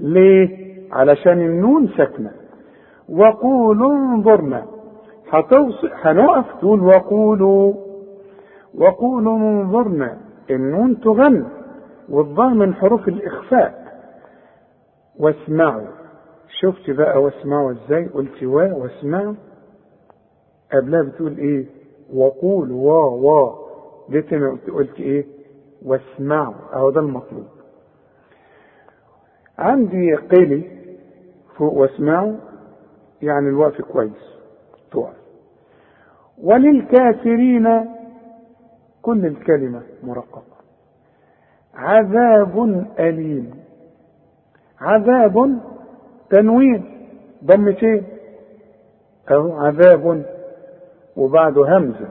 [0.00, 2.30] ليه؟ علشان النون ساكنة.
[3.08, 4.66] وقولوا انظرنا.
[6.04, 7.74] هنقف تقول وقولوا.
[8.74, 10.18] وقولوا انظرنا.
[10.50, 11.46] النون تغن
[12.08, 13.84] والظاء من حروف الإخفاء.
[15.20, 15.86] واسمعوا.
[16.60, 19.34] شفت بقى واسمعوا إزاي؟ قلت و واسمعوا.
[20.72, 21.66] قبلها بتقول إيه؟
[22.14, 23.52] وقول وا وا.
[24.10, 24.34] جيت
[24.70, 25.26] قلت إيه؟
[25.86, 26.54] واسمعوا.
[26.74, 27.46] أهو ده المطلوب.
[29.58, 30.64] عندي قيلي
[31.56, 32.36] فوق واسمعوا
[33.22, 34.34] يعني الوقف كويس
[34.92, 35.14] تقف
[36.42, 37.94] وللكافرين
[39.02, 40.54] كل الكلمة مرققة.
[41.74, 43.50] عذاب أليم.
[44.80, 45.60] عذاب
[46.30, 46.84] تنوين.
[47.44, 48.02] ضمتين
[49.30, 50.24] أو عذاب
[51.16, 52.08] وبعده همزة.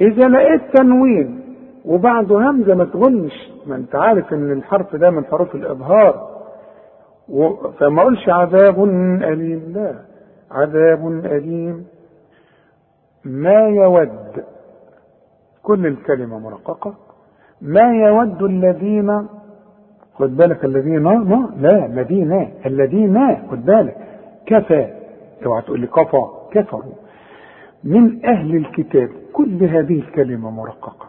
[0.00, 3.52] إذا لقيت تنوين وبعده همزة ما تغنش.
[3.66, 6.35] ما أنت عارف إن الحرف ده من حروف الإظهار.
[7.78, 8.84] فما اقولش عذاب
[9.22, 9.94] أليم؟ لا.
[10.50, 11.86] عذاب أليم.
[13.24, 14.44] ما يود
[15.62, 16.94] كل الكلمة مرققة.
[17.62, 19.26] ما يود الذين
[20.14, 23.96] خد بالك الذين ما لا الذين الذين خد بالك.
[24.46, 24.92] كفى.
[25.46, 26.22] اوعى تقول لي كفى.
[26.50, 26.92] كفروا
[27.84, 29.08] من أهل الكتاب.
[29.32, 31.06] كل هذه الكلمة مرققة.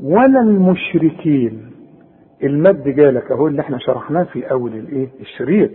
[0.00, 1.75] ولا المشركين.
[2.42, 5.70] المد جالك أهو اللي إحنا شرحناه في أول الإيه؟ الشريط.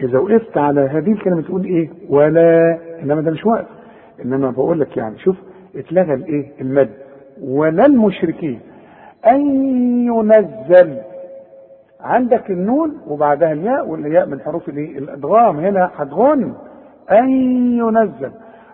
[0.00, 2.78] إذا وقفت على هذه الكلمة تقول إيه؟ ولا.
[3.02, 3.66] إنما ده مش واقف
[4.24, 5.36] إنما بقول لك يعني شوف
[5.76, 6.90] اتلغى الإيه؟ المد.
[7.42, 8.60] ولا المشركين.
[9.26, 9.40] أن
[10.06, 10.98] ينزل.
[12.00, 15.56] عندك النون وبعدها الياء والياء من حروف الإيه؟ الأدغام.
[15.60, 16.54] هنا هتغن
[17.12, 17.28] أن
[17.78, 18.30] ينزل.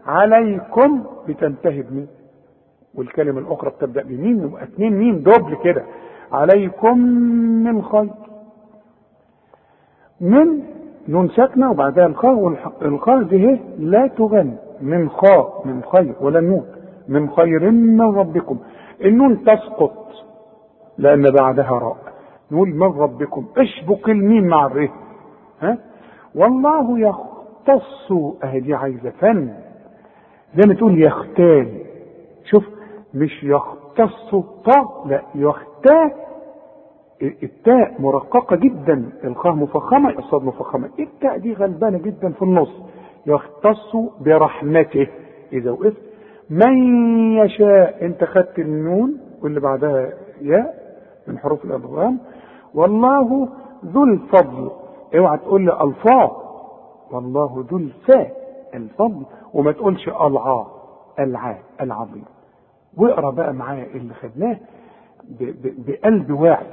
[0.07, 2.07] عليكم بتنتهي بمين؟
[2.95, 5.19] والكلمة الأخرى بتبدأ بمين؟ يبقى اتنين ميم.
[5.19, 5.83] دوبل كده.
[6.33, 6.99] عليكم
[7.65, 8.11] من خير.
[10.21, 10.63] من
[11.09, 12.35] نون ساكنه وبعدها الخاء
[12.83, 14.57] والخاء دي لا تغني.
[14.81, 16.67] من خاء من خير ولا النون
[17.09, 18.59] من خير من ربكم.
[19.05, 20.07] النون تسقط
[20.99, 21.97] لأن بعدها راء.
[22.51, 23.47] نقول من ربكم.
[23.57, 24.89] اشبك الميم مع الره
[25.61, 25.79] ها؟
[26.35, 28.13] والله يختص
[28.45, 29.51] اهي دي عايزه فن
[30.57, 31.69] زي ما تقول يختال.
[32.45, 32.65] شوف
[33.15, 34.31] مش يختص
[34.65, 35.23] طا لا
[35.81, 36.11] يختال
[37.43, 40.91] التاء مرققة جدا الخاء مفخمة الصاد مفخمة.
[40.99, 42.83] التاء دي غلبانة جدا في النص.
[43.27, 45.07] يختص برحمته.
[45.53, 46.03] إذا وقفت.
[46.51, 46.77] من
[47.37, 50.75] يشاء أنت خدت النون واللي بعدها ياء
[51.27, 52.19] من حروف الأدغام
[52.75, 53.49] والله
[53.85, 54.71] ذو الفضل.
[55.17, 56.31] اوعى تقول لي ألفاظ.
[57.11, 58.33] والله ذو الفاء
[58.75, 59.23] الفضل.
[59.55, 60.67] وما تقولش العا
[61.19, 62.25] العا العظيم.
[62.97, 64.57] واقرأ بقى معايا اللي خدناه.
[65.87, 66.67] بقلب واعي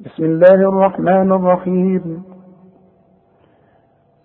[0.00, 2.22] بسم الله الرحمن الرحيم.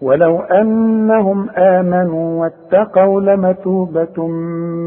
[0.02, 4.28] ولو أنهم آمنوا واتقوا لمثوبة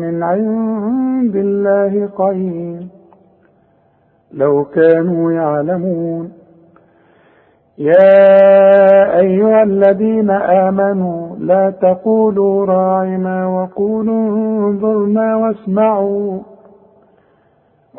[0.01, 2.87] من عند الله خير
[4.33, 6.33] لو كانوا يعلمون.
[7.79, 16.54] يا أيها الذين آمنوا لا تقولوا راعنا وقولوا انظرنا واسمعوا.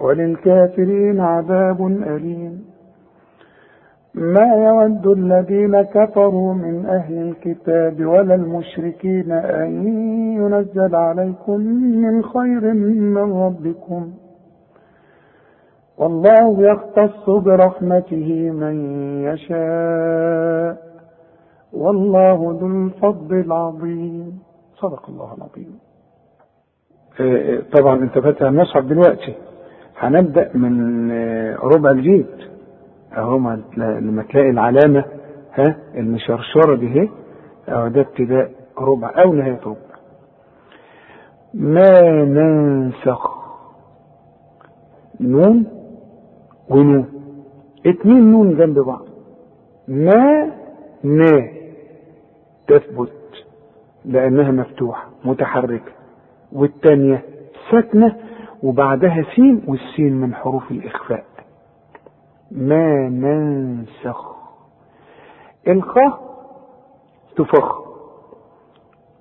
[0.01, 2.65] وللكافرين عذاب أليم.
[4.13, 9.87] ما يود الذين كفروا من أهل الكتاب ولا المشركين أن
[10.41, 11.59] ينزل عليكم
[12.03, 14.11] من خير من ربكم.
[15.97, 18.75] والله يختص برحمته من
[19.23, 20.77] يشاء.
[21.73, 24.39] والله ذو الفضل العظيم.
[24.75, 25.79] صدق الله العظيم.
[27.71, 29.35] طبعا انت فاتح المصحف دلوقتي.
[29.97, 31.11] هنبدأ من
[31.57, 32.27] ربع الجيد
[33.17, 33.37] اهو
[33.77, 35.05] لما تلاقي العلامة
[35.53, 37.09] ها المشرشرة دي اهي
[37.69, 39.75] أهو ده ابتداء ربع أو نهاية ربع.
[41.53, 43.35] ما ننسخ
[45.21, 45.65] نون
[46.69, 47.05] ونون.
[47.85, 49.05] اتنين نون جنب بعض.
[49.87, 50.51] ما
[51.03, 51.47] نا
[52.67, 53.11] تثبت
[54.05, 55.91] لأنها مفتوحة متحركة.
[56.51, 57.23] والتانية
[57.71, 58.15] ساكنة
[58.63, 61.25] وبعدها سين والسين من حروف الإخفاء.
[62.51, 64.35] ما ننسخ.
[65.67, 66.19] الخاء
[67.37, 67.85] تفخ.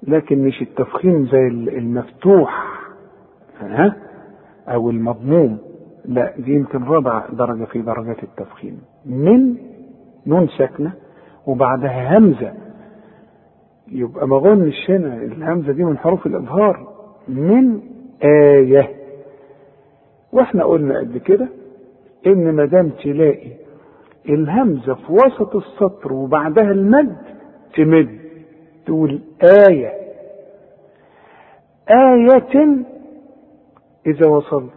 [0.03, 1.47] لكن مش التفخيم زي
[1.79, 2.81] المفتوح
[3.61, 3.97] ها؟
[4.69, 5.59] أو المضموم.
[6.05, 8.81] لا دي يمكن رابع درجة في درجات التفخيم.
[9.07, 9.57] من
[10.27, 10.93] نون ساكنة
[11.47, 12.53] وبعدها همزة.
[13.89, 16.89] يبقى ما غنش هنا الهمزة دي من حروف الإظهار.
[17.29, 17.81] من
[18.25, 19.04] آية.
[20.35, 21.49] وإحنا قلنا قبل كده
[22.27, 23.51] إن ما دام تلاقي
[24.29, 27.17] الهمزة في وسط السطر وبعدها المد
[27.77, 28.19] تمد
[28.87, 29.21] تقول
[29.71, 29.93] آية.
[31.91, 32.77] آية
[34.07, 34.73] إذا وصلت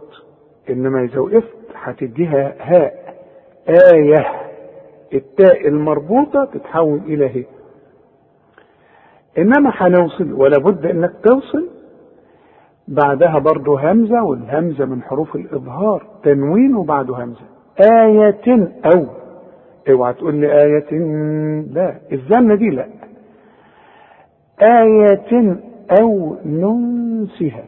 [0.70, 3.14] إنما إذا وقفت هتديها هاء.
[3.94, 4.26] آية
[5.14, 7.44] التاء المربوطة تتحول إلى هي.
[9.38, 11.68] إنما هنوصل ولا بد إنك توصل
[12.88, 16.02] بعدها برضه همزة والهمزة من حروف الإظهار.
[16.22, 17.44] تنوين وبعده همزة.
[17.80, 19.04] آية أو.
[19.90, 20.98] اوعى تقول لي آية
[21.72, 21.94] لا.
[22.12, 22.86] الزمنة دي لا.
[24.62, 25.56] آية
[26.00, 27.64] أو ننسها.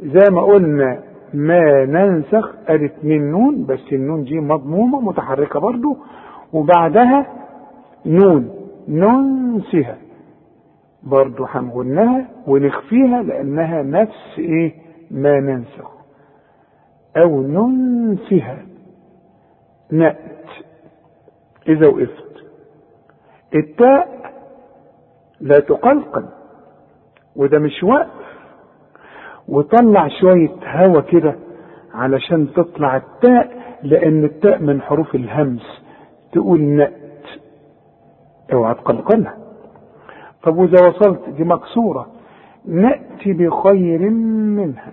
[0.00, 0.98] زي ما قلنا
[1.34, 5.96] ما ننسخ قالت من نون بس النون دي مضمومة متحركة برضو.
[6.52, 7.26] وبعدها
[8.06, 8.50] نون.
[8.88, 9.96] ننسها.
[11.06, 14.74] برضو هنغنها ونخفيها لأنها نفس إيه
[15.10, 15.90] ما ننسخ.
[17.16, 18.58] أو ننسها.
[19.92, 20.44] نأت.
[21.68, 22.44] إذا وقفت.
[23.54, 24.32] التاء
[25.40, 26.26] لا تقلقل.
[27.36, 28.26] وده مش وقف.
[29.48, 31.36] وطلع شوية هوا كده
[31.94, 35.82] علشان تطلع التاء لأن التاء من حروف الهمس.
[36.32, 36.92] تقول نأت.
[38.52, 39.45] اوعى تقلقلها.
[40.46, 42.06] طب وإذا وصلت دي مكسورة
[42.66, 44.10] نأتي بخير
[44.60, 44.92] منها.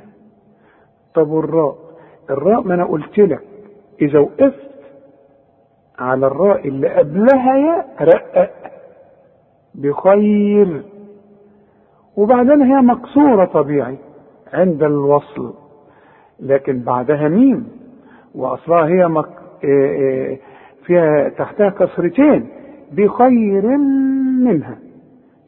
[1.13, 1.76] طب والراء؟
[2.30, 3.42] الراء ما أنا قلت لك.
[4.02, 4.70] إذا وقفت
[6.00, 8.52] على الراء اللي قبلها يا رقق
[9.76, 10.84] بخير.
[12.18, 13.98] وبعدين هي مكسورة طبيعي
[14.54, 15.54] عند الوصل.
[16.39, 17.68] لكن بعدها ميم.
[18.36, 19.30] وأصلها هي مك...
[20.86, 22.48] فيها تحتها كسرتين.
[22.92, 23.78] بخير
[24.44, 24.78] منها.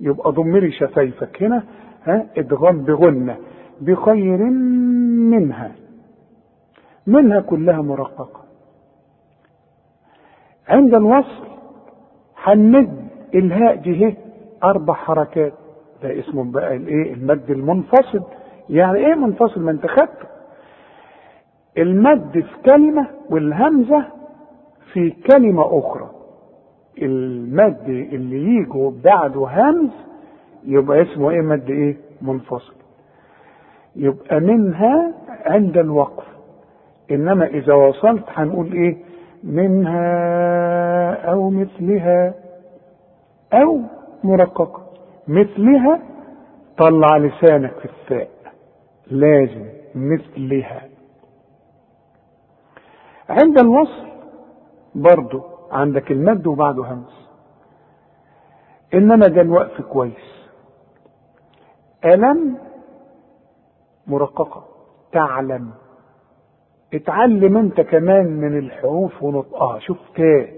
[0.05, 1.63] يبقى ضمري شفايفك هنا
[2.03, 3.37] ها ادغام بغنة
[3.81, 4.37] بخير
[5.29, 5.71] منها.
[7.07, 8.41] منها كلها مرققة.
[10.67, 11.45] عند الوصل
[12.43, 14.17] هنمد إلهاء دي هي
[14.63, 15.53] أربع حركات.
[16.03, 18.23] ده اسمه بقى الإيه؟ المد المنفصل.
[18.69, 20.27] يعني إيه منفصل؟ ما أنت خدته
[21.77, 24.05] المد في كلمة والهمزة
[24.93, 26.09] في كلمة أخرى.
[27.01, 29.89] المد اللي يجوا بعده همز
[30.65, 32.73] يبقى اسمه إيه مد إيه؟ منفصل.
[33.95, 35.13] يبقى منها
[35.45, 36.23] عند الوقف.
[37.11, 38.97] إنما إذا وصلت هنقول إيه؟
[39.43, 42.33] منها أو مثلها
[43.53, 43.79] أو
[44.23, 44.81] مرققة.
[45.27, 45.99] مثلها
[46.77, 48.29] طلع لسانك في الثاء.
[49.11, 50.81] لازم مثلها.
[53.29, 54.05] عند الوصل
[54.95, 57.29] برضو عندك المد وبعده همس.
[58.93, 60.47] إنما ده الوقف كويس.
[62.05, 62.57] الم
[64.07, 64.63] مرققة.
[65.11, 65.71] تعلم.
[66.93, 70.49] اتعلم انت كمان من الحروف ونطقها شوف تاء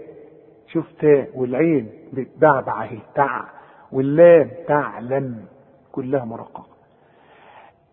[0.68, 3.00] شوف تاء والعين بتبعبع اهي.
[3.16, 3.44] تع
[3.92, 5.46] واللام تعلم.
[5.92, 6.66] كلها مرققة.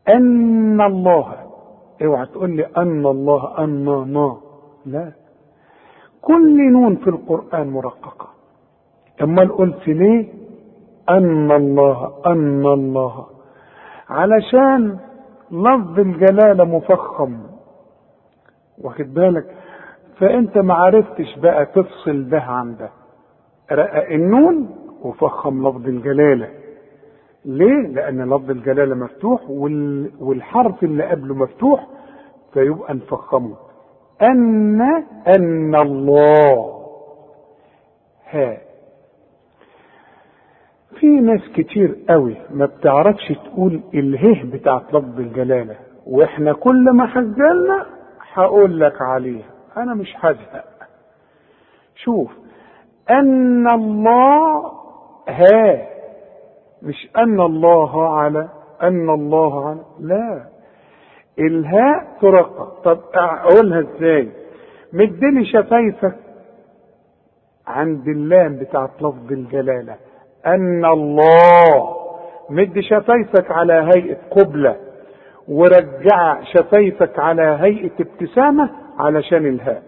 [0.09, 1.50] أن الله
[2.05, 4.40] اوعى تقول لي أن الله أن ما
[4.87, 5.12] لا.
[6.24, 8.26] كل نون في القرآن مرققة.
[9.22, 10.28] أمال قلت ليه؟
[11.10, 13.26] أن الله أن الله.
[14.08, 14.98] علشان
[15.50, 17.37] لفظ الجلالة مفخم.
[18.83, 19.46] واخد بالك؟
[20.18, 22.90] فأنت ما عرفتش بقى تفصل ده عن ده.
[23.72, 26.48] رقق النون وفخم لفظ الجلالة.
[27.44, 29.50] ليه؟ لأن لفظ الجلالة مفتوح
[30.20, 31.87] والحرف اللي قبله مفتوح
[32.52, 33.56] فيبقى نفخمه
[34.23, 34.81] أن
[35.37, 36.75] أن الله.
[38.31, 38.56] ها.
[41.00, 47.87] في ناس كتير قوي ما بتعرفش تقول اله بتاعت لفظ الجلالة وإحنا كل ما حجلنا
[48.33, 49.50] هقول لك عليها.
[49.77, 50.65] أنا مش هزهق.
[51.94, 52.31] شوف
[53.10, 54.73] أن الله
[55.29, 55.87] ها
[56.83, 58.48] مش أن الله على
[58.83, 60.54] أن الله على لا.
[61.38, 64.28] الهاء ترقق طب أقولها إزاي؟
[64.92, 66.14] مدني شفايفك.
[67.66, 69.96] عند اللام بتاعت لفظ الجلالة.
[70.46, 71.96] أن الله.
[72.50, 74.76] مد شفايفك على هيئة قبلة.
[75.48, 79.82] ورجع شفايفك على هيئة ابتسامة علشان الهاء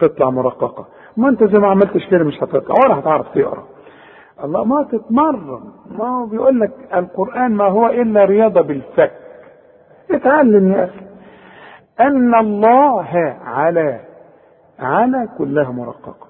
[0.00, 0.86] تطلع مرققة.
[1.16, 2.74] ما أنت زي ما عملتش كده مش هتطلع.
[2.84, 3.64] ولا هتعرف تقرأ.
[4.44, 5.62] الله ما تتمرن.
[5.90, 9.12] ما هو بيقول لك القرآن ما هو إلا رياضة بالفك.
[10.10, 11.00] اتعلم يا أخي.
[12.00, 13.08] أن الله
[13.44, 14.00] على
[14.78, 16.26] على كلها مرققة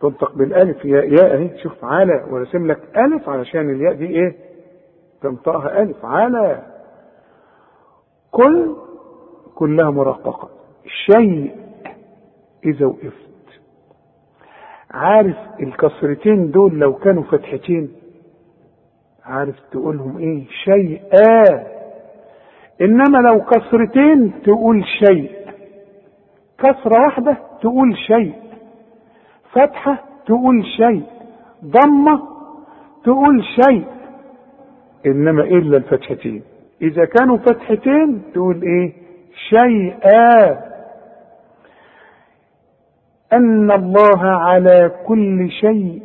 [0.00, 4.36] تنطق بالألف ياء ياء أهي شوف على ورسم لك ألف علشان الياء دي إيه؟
[5.22, 6.62] تنطقها ألف على.
[8.30, 8.76] كل
[9.54, 10.48] كلها مرققة
[11.06, 11.56] شيء
[12.64, 13.60] إذا وقفت.
[14.90, 17.92] عارف الكسرتين دول لو كانوا فتحتين
[19.24, 21.73] عارف تقولهم إيه؟ شيئا.
[22.80, 25.30] إنما لو كسرتين تقول شيء.
[26.58, 28.32] كسرة واحدة تقول شيء.
[29.52, 31.02] فتحة تقول شيء.
[31.64, 32.22] ضمة
[33.04, 33.84] تقول شيء.
[35.06, 36.42] إنما إلا الفتحتين.
[36.82, 38.92] إذا كانوا فتحتين تقول إيه؟
[39.48, 40.58] شيئا.
[43.32, 46.02] أن الله على كل شيء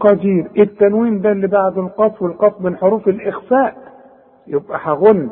[0.00, 0.50] قدير.
[0.58, 3.74] التنوين ده اللي بعد القاف والقاف من حروف الإخفاء.
[4.48, 5.30] يبقى هغن.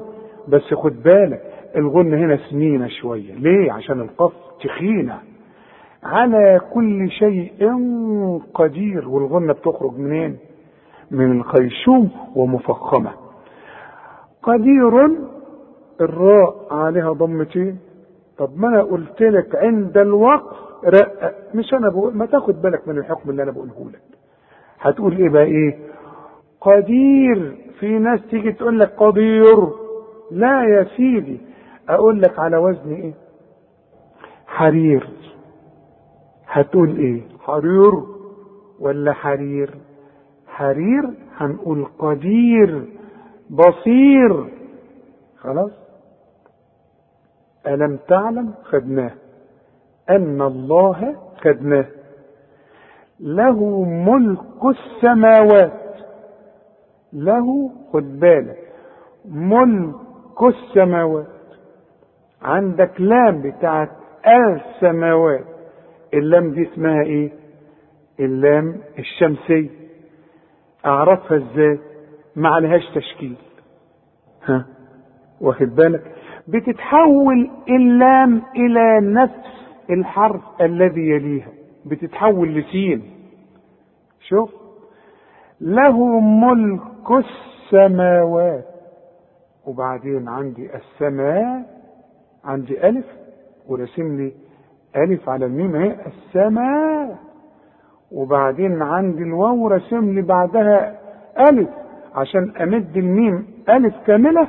[0.48, 1.42] بس خد بالك
[1.76, 3.34] الغن هنا سنينة شوية.
[3.34, 4.32] ليه؟ عشان القاف
[4.64, 5.18] تخينة.
[6.04, 7.52] على كل شيء
[8.54, 9.08] قدير.
[9.08, 10.36] والغنة بتخرج منين؟
[11.10, 13.10] من الخيشوم ومفخمة.
[14.42, 15.08] قدير
[16.00, 17.78] الراء عليها ضمتين.
[18.38, 22.98] طب ما أنا قلت لك عند الوقف رقق مش أنا بقول ما تاخد بالك من
[22.98, 24.00] الحكم اللي أنا بقوله لك.
[24.80, 25.78] هتقول إيه بقى؟ إيه؟
[26.60, 29.68] قدير في ناس تيجي تقول لك قدير.
[30.30, 31.40] لا يا سيدي.
[31.88, 33.14] أقول لك على وزن إيه؟
[34.46, 35.08] حرير.
[36.46, 37.92] هتقول إيه؟ حرير
[38.80, 39.74] ولا حرير؟
[40.46, 42.84] حرير هنقول قدير.
[43.50, 44.44] بصير.
[45.38, 45.70] خلاص؟
[47.66, 49.10] ألم تعلم خدناه.
[50.10, 51.86] أن الله خدناه.
[53.20, 55.85] له ملك السماوات.
[57.12, 58.72] له خد بالك
[59.28, 61.26] ملك السماوات.
[62.42, 63.90] عندك لام بتاعت
[64.26, 65.44] السماوات
[66.14, 67.32] اللام دي اسمها إيه؟
[68.20, 69.70] اللام الشمسية.
[70.86, 71.78] أعرفها إزاي؟
[72.36, 73.36] ما عليهاش تشكيل.
[74.44, 74.66] ها؟
[75.40, 76.14] واخد بالك؟
[76.48, 79.46] بتتحول اللام إلى نفس
[79.90, 81.48] الحرف الذي يليها.
[81.86, 83.02] بتتحول لسين.
[84.20, 84.65] شوف.
[85.60, 88.64] له ملك السماوات.
[89.66, 91.62] وبعدين عندي السماء
[92.44, 93.06] عندي ألف
[93.68, 94.32] ورسم لي
[94.96, 97.16] ألف على الميم اهي السماء.
[98.12, 100.98] وبعدين عندي الواو رسم لي بعدها
[101.50, 101.68] ألف
[102.14, 104.48] عشان أمد الميم ألف كاملة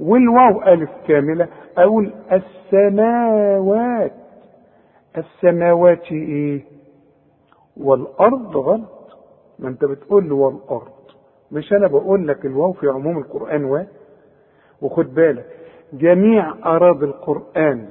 [0.00, 1.48] والواو ألف كاملة.
[1.78, 4.12] أقول السماوات.
[5.18, 6.64] السماوات إيه؟
[7.76, 8.93] والأرض غلط
[9.58, 10.92] ما أنت بتقول لي والأرض
[11.52, 13.84] مش أنا بقول لك الواو في عموم القرآن و
[14.82, 15.46] وخد بالك
[15.92, 17.88] جميع أراضي القرآن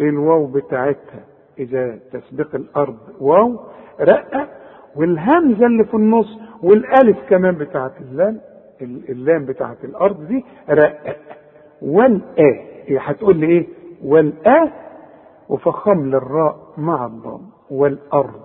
[0.00, 1.24] الواو بتاعتها
[1.58, 3.60] إذا تسبق الأرض واو
[4.00, 4.48] رقة
[4.96, 8.40] والهمزة اللي في النص والألف كمان بتاعت اللام
[8.82, 11.16] اللام بتاعت الأرض دي رقة.
[11.82, 12.64] والآ
[12.98, 13.66] هتقول لي إيه؟
[14.04, 14.72] والآ
[15.48, 17.40] وفخم للراء مع الضم.
[17.70, 18.40] والأرض.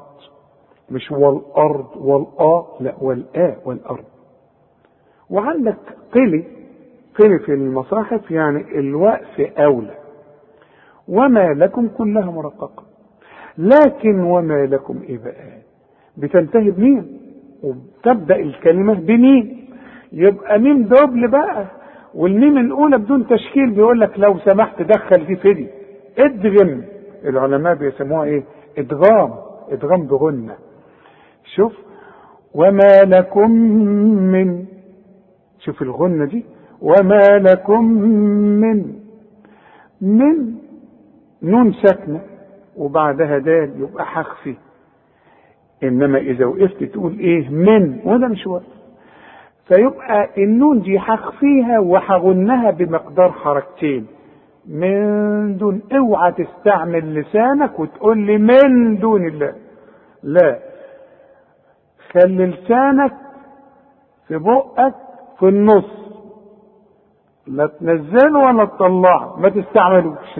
[0.93, 4.03] مش والأرض والآ لا والآ والأرض
[5.29, 5.77] وعندك
[6.13, 6.43] قلي
[7.19, 9.95] قلي في المصاحف يعني الوقف أولى.
[11.07, 12.83] وما لكم كلها مرققة.
[13.57, 15.57] لكن وما لكم إيه بقى
[16.17, 17.19] بتنتهي بمين؟
[17.63, 19.67] وتبدأ الكلمة بمين؟
[20.11, 21.65] يبقى ميم دبل بقى؟
[22.15, 25.67] والميم الأولى بدون تشكيل بيقول لك لو سمحت دخل دي فدي
[26.17, 26.81] إدغم.
[27.25, 28.43] العلماء بيسموها إيه؟
[28.77, 29.33] إدغام.
[29.69, 30.55] إدغام بغنة.
[31.55, 31.73] شوف.
[32.53, 33.51] وما لكم
[34.31, 34.65] من
[35.59, 36.45] شوف الغنة دي.
[36.81, 37.83] وما لكم
[38.61, 38.93] من
[40.01, 40.53] من
[41.43, 42.21] نون ساكنة
[42.77, 44.55] وبعدها دال يبقى حخفي
[45.83, 47.99] إنما إذا وقفت تقول إيه؟ من.
[48.05, 48.65] وده مش واقف
[49.67, 54.05] فيبقى النون دي هخفيها وهغنها بمقدار حركتين.
[54.67, 59.53] من دون اوعى تستعمل لسانك وتقول لي من دون الله.
[60.23, 60.59] لا.
[62.13, 63.13] خلي لسانك
[64.27, 64.95] في بقك
[65.39, 65.91] في النص.
[67.47, 69.39] لا تنزله ولا تطلعه.
[69.39, 70.39] ما تستعملوش.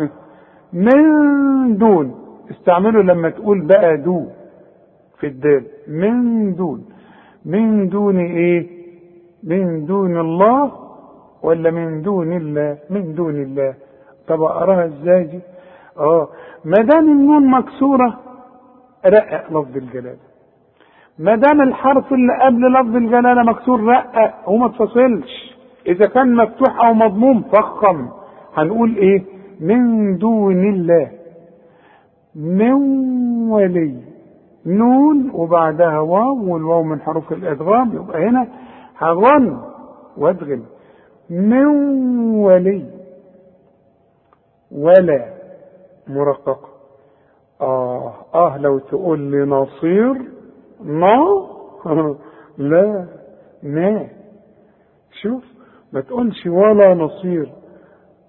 [0.73, 2.15] من دون.
[2.51, 4.25] استعمله لما تقول بقى دو
[5.19, 5.63] في الدال.
[5.87, 6.85] من دون.
[7.45, 8.67] من دون إيه؟
[9.43, 10.71] من دون الله
[11.43, 13.73] ولا من دون الله؟ من دون الله.
[14.27, 15.39] طب أقراها إزاي دي؟
[15.97, 16.27] آه.
[16.65, 18.19] ما دام النون مكسورة
[19.05, 20.22] رقق لفظ الجلاله
[21.19, 25.53] ما دام الحرف اللي قبل لفظ الجلاله مكسور رقق وما تفصلش
[25.87, 28.07] إذا كان مفتوح أو مضموم فخم.
[28.57, 29.23] هنقول إيه؟
[29.59, 31.11] من دون الله.
[32.35, 32.73] من
[33.49, 33.97] ولي.
[34.65, 38.47] نون وبعدها واو والواو من حروف الادغام يبقى هنا
[38.97, 39.61] هغن
[40.17, 40.63] وادغم.
[41.29, 41.65] من
[42.35, 42.85] ولي.
[44.71, 45.25] ولا.
[46.07, 46.69] مرققة
[47.61, 50.15] آه آه لو تقول لي نصير
[51.01, 52.15] نا
[52.57, 53.05] لا.
[53.63, 54.07] ما
[55.21, 55.43] شوف
[55.93, 57.49] ما تقولش ولا نصير.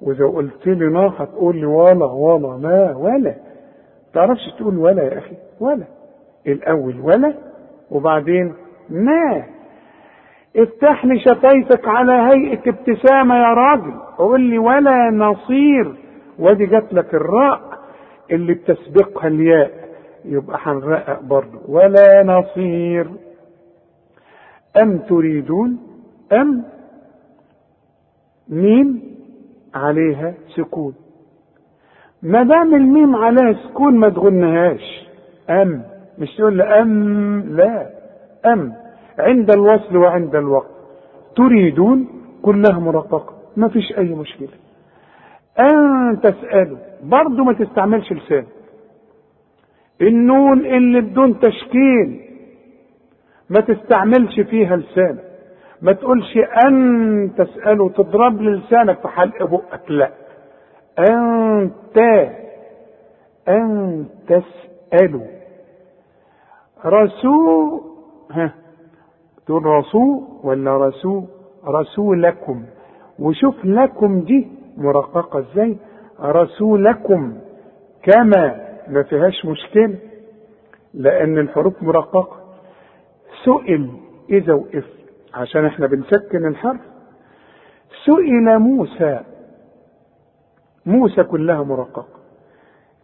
[0.02, 3.34] وإذا قلت لي نا هتقول لي ولا ولا لا ولا.
[4.14, 5.84] تعرفش تقول ولا يا أخي؟ ولا.
[6.46, 7.34] الأول ولا
[7.90, 8.54] وبعدين
[8.90, 9.42] ما
[10.56, 13.94] افتح لي شفايفك على هيئة ابتسامة يا راجل.
[14.18, 15.94] قول لي ولا نصير.
[16.38, 17.60] وادي جات لك الراء
[18.30, 19.83] اللي بتسبقها الياء.
[20.24, 21.58] يبقى هنرقق برضه.
[21.68, 23.06] ولا نصير.
[24.82, 25.78] أم تريدون؟
[26.32, 26.64] أم
[28.48, 29.02] ميم
[29.74, 30.94] عليها سكون.
[32.22, 35.08] ما دام الميم عليها سكون ما تغنهاش.
[35.50, 35.82] أم.
[36.18, 37.90] مش تقول أم لا.
[38.46, 38.72] أم.
[39.18, 40.70] عند الوصل وعند الوقت.
[41.36, 42.08] تريدون؟
[42.42, 43.34] كلها مرققة.
[43.56, 44.48] ما فيش أي مشكلة.
[45.58, 46.78] أن تسألوا.
[47.02, 48.44] برضو ما تستعملش لسان
[50.02, 52.20] النون اللي بدون تشكيل
[53.50, 55.18] ما تستعملش فيها لسان
[55.82, 60.10] ما تقولش أن تسألوا تضرب لسانك في حلق بقك لا.
[60.98, 61.98] أنت
[63.48, 65.26] أن تسألوا
[66.86, 67.80] رسول
[68.30, 68.54] ها
[69.46, 71.24] تقول رسول ولا رسول؟
[71.66, 72.62] رسولكم.
[73.18, 75.76] وشوف لكم دي مرققة إزاي؟
[76.20, 77.34] رسولكم
[78.02, 79.94] كما ما فيهاش مشكلة
[80.94, 82.36] لأن الحروف مرققة.
[83.44, 83.90] سئل
[84.30, 84.84] إذا وقف
[85.34, 86.80] عشان إحنا بنسكن الحرف
[88.04, 89.20] سئل موسى
[90.86, 92.06] موسى كلها مرققة.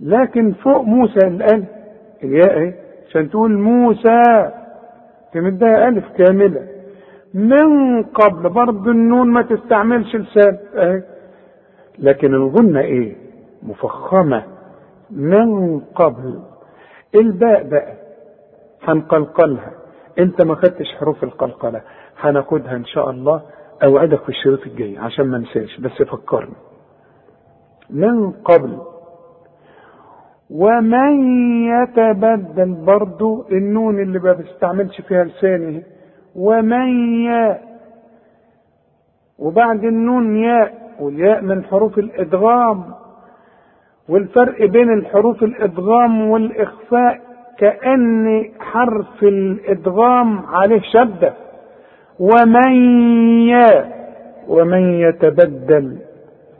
[0.00, 1.64] لكن فوق موسى الآن
[2.24, 2.74] الياء اهي
[3.08, 4.50] عشان تقول موسى.
[5.32, 6.66] تمدها ألف كاملة.
[7.34, 11.02] من قبل برضه النون ما تستعملش لسان اهي
[11.98, 13.16] لكن الغنة إيه؟
[13.62, 14.44] مفخمة.
[15.10, 16.40] من قبل.
[17.14, 17.94] الباء بقى
[18.82, 19.72] هنقلقلها.
[20.18, 21.80] انت ما خدتش حروف القلقلة.
[22.20, 23.42] هناخدها إن شاء الله.
[23.84, 26.54] أوعدك في الشريط الجاي عشان ما انساش بس فكرني.
[27.90, 28.78] من قبل.
[30.50, 31.12] ومن
[31.64, 35.82] يتبدل برضو النون اللي ما بيستعملش فيها لسانه.
[36.36, 36.88] ومن
[37.24, 37.58] يا.
[39.38, 42.84] وبعد النون ياء والياء من حروف الإدغام.
[44.10, 47.20] والفرق بين الحروف الادغام والاخفاء
[47.58, 51.32] كأن حرف الادغام عليه شدة.
[52.20, 52.72] ومن
[53.48, 53.92] يا
[54.48, 55.98] ومن يتبدل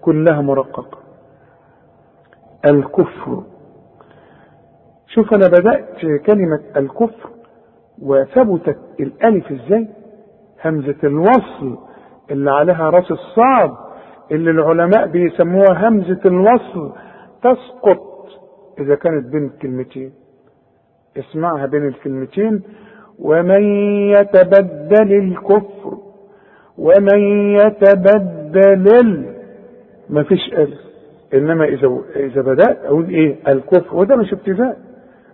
[0.01, 0.98] كلها مرققة.
[2.70, 3.42] الكفر.
[5.07, 7.30] شوف أنا بدأت كلمة الكفر
[8.03, 9.88] وثبتت الألف إزاي؟
[10.64, 11.78] همزة الوصل
[12.30, 13.70] اللي عليها راس الصاد
[14.30, 16.92] اللي العلماء بيسموها همزة الوصل
[17.43, 18.11] تسقط.
[18.78, 20.12] إذا كانت بين الكلمتين.
[21.16, 22.62] اسمعها بين الكلمتين.
[23.18, 23.62] ومن
[24.11, 25.99] يتبدل الكفر
[26.78, 27.18] ومن
[27.57, 29.36] يتبدل ال.
[30.11, 30.78] ما فيش الف
[31.34, 33.97] إنما إذا إذا بدأت أقول إيه؟ الكفر.
[33.97, 34.78] وده مش ابتداء.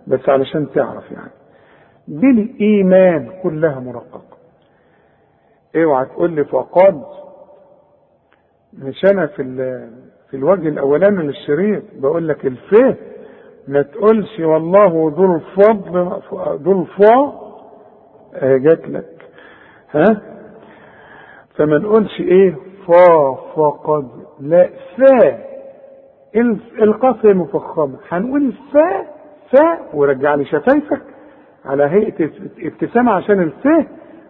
[0.07, 1.31] بس علشان تعرف يعني.
[2.07, 4.37] بالإيمان كلها مرققة.
[5.75, 7.03] اوعى تقول لي فقد.
[8.73, 9.41] مش أنا في
[10.31, 12.95] في الوجه الأولاني للشريط بقول لك الفه
[13.67, 16.21] ما تقولش والله ذو الفضل
[16.63, 17.33] ذو الفا
[18.57, 19.05] جات لك.
[19.91, 20.21] ها؟
[21.55, 22.55] فما نقولش إيه؟
[22.87, 24.07] فا فقد
[24.39, 25.37] لا فا.
[26.81, 29.01] القاف مفخمة هنقول فا
[29.51, 31.01] فا ورجع لي شفايفك
[31.65, 33.87] على هيئة ابتسامة عشان الفا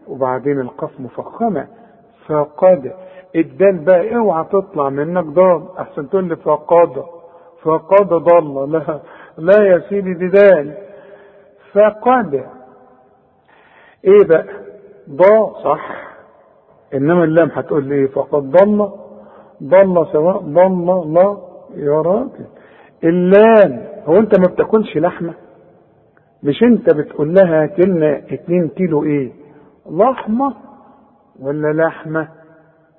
[0.08, 1.68] وبعدين القاف مفخمة
[2.28, 2.92] فقد
[3.36, 5.64] الدال بقى اوعى تطلع منك ضال.
[5.80, 7.04] أحسن تقول لي فقد.
[7.64, 8.72] فقد ضل.
[8.72, 9.00] لا
[9.38, 10.74] لا يا سيدي دي دال
[11.74, 12.34] فقد.
[14.06, 14.46] إيه بقى؟
[15.10, 16.08] ضا صح.
[16.94, 18.90] إنما اللام هتقول لي إيه فقد ضل.
[19.64, 21.38] ضل سواء ضل لا
[21.76, 22.46] يا راجل.
[23.04, 23.86] اللام.
[24.06, 25.34] هو انت ما بتاكلش لحمة؟
[26.44, 29.32] مش انت بتقول لها كلنا اتنين كيلو إيه؟
[29.92, 30.54] لحمة.
[31.42, 32.28] ولا لحمه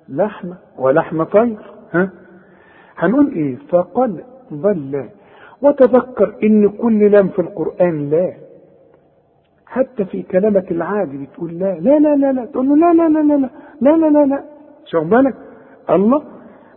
[0.09, 1.57] لحمه ولحمه طير
[1.93, 2.09] ها
[2.97, 4.23] هنقول إيه فقد
[4.53, 5.09] ضل
[5.61, 8.33] وتذكر ان كل لام في القران لا
[9.65, 13.19] حتى في كلامك العادي بتقول لا لا لا لا لا تقول له لا لا لا
[13.19, 13.49] لا لا
[13.81, 14.43] لا لا لا لا
[14.85, 15.35] شوف بالك
[15.89, 16.23] الله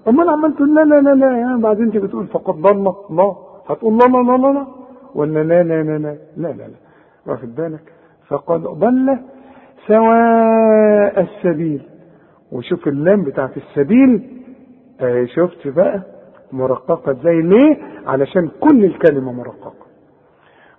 [0.08, 3.36] امال عمال تقول لا لا لا لا يعني بعدين انت بتقول فقد ضل الله
[3.68, 4.66] هتقول لا لا لا لا لا
[5.14, 6.74] ولا لا لا لا لا لا لا لا
[7.26, 7.92] واخد بالك
[8.28, 9.18] فقد ضل
[9.87, 11.83] سواء السبيل.
[12.53, 14.43] وشوف اللام بتاعت السبيل.
[15.01, 16.03] آه شفت بقى
[16.53, 17.76] مرققة إزاي؟ ليه؟
[18.07, 19.87] علشان كل الكلمة مرققة.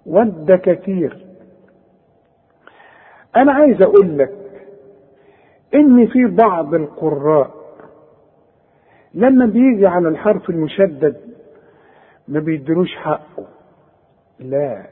[0.05, 1.25] ود كثير.
[3.35, 4.31] أنا عايز أقول لك
[5.75, 7.51] إن في بعض القراء
[9.13, 11.15] لما بيجي على الحرف المشدد
[12.27, 13.45] ما بيدلوش حقه.
[14.39, 14.85] لا.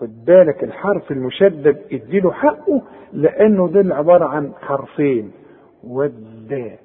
[0.00, 2.82] خد بالك الحرف المشدد اديله حقه
[3.12, 5.30] لأنه ده عبارة عن حرفين.
[5.84, 6.76] ود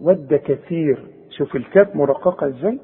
[0.00, 0.98] ود كثير.
[1.30, 2.78] شوف الكاف مرققة إزاي؟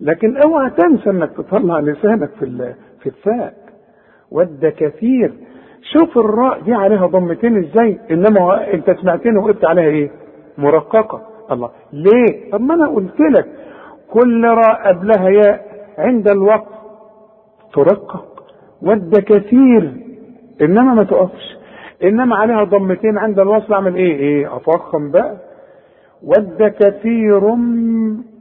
[0.00, 3.54] لكن أوعى تنسى إنك تطلع لسانك في في الفاء.
[4.30, 5.32] ود كثير.
[5.82, 10.10] شوف الراء دي عليها ضمتين إزاي؟ إنما أنت سمعتني وقفت عليها إيه؟
[10.58, 11.22] مرققة.
[11.52, 11.70] الله.
[11.92, 13.46] ليه؟ طب ما أنا قلت لك.
[14.10, 15.66] كل راء قبلها ياء
[15.98, 16.79] عند الوقت
[17.72, 18.26] ترقق
[18.82, 19.92] ود كثير.
[20.62, 21.56] إنما ما تقفش.
[22.04, 23.18] إنما عليها ضمتين.
[23.18, 25.36] عند الوصل أعمل إيه؟ إيه؟ أفخم بقى.
[26.22, 27.56] ود كثير.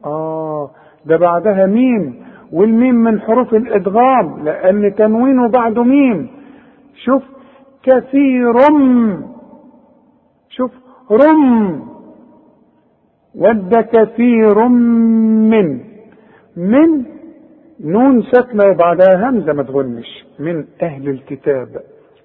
[0.06, 0.70] آه.
[1.06, 2.16] ده بعدها ميم.
[2.54, 6.28] والميم من حروف الإدغام لأن تنوينه بعده ميم.
[7.06, 7.24] شوف
[7.84, 8.54] كثير.
[10.50, 10.72] شوف
[11.12, 11.82] رم.
[13.36, 15.80] ود كثير من.
[16.58, 17.06] من
[17.80, 21.82] نون ساكنه وبعدها همزة ما تغنش من أهل الكتاب.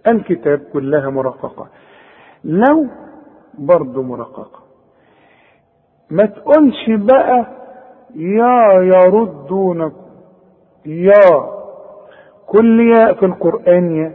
[0.06, 1.66] الكتاب كلها مرققة.
[2.44, 2.86] لو
[3.58, 4.60] برضه مرققة.
[6.10, 7.46] ما تقولش بقى
[8.14, 10.04] يا يردونكم
[10.86, 11.54] يا.
[12.46, 14.12] كل ياء في القرآن يا.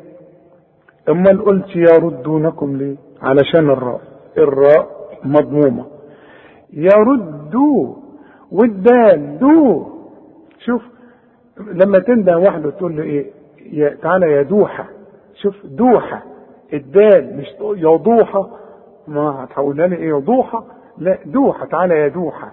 [1.10, 4.02] امال قلت يردونكم ليه؟ علشان الراء.
[4.38, 4.88] الراء
[5.24, 5.86] مضمومة.
[6.74, 7.96] يردوا.
[8.52, 9.86] والدال دو.
[10.66, 10.82] شوف
[11.60, 13.26] لما تنده واحد وتقول له إيه؟
[13.72, 14.86] يا تعالى يا دوحة.
[15.42, 16.24] شوف دوحة.
[16.74, 17.48] الدال مش
[17.78, 18.50] يا ضوحة
[19.08, 20.64] ما هتقولها لي إيه يا ضوحة
[20.98, 21.66] لا دوحة.
[21.66, 22.52] تعالى يا دوحة.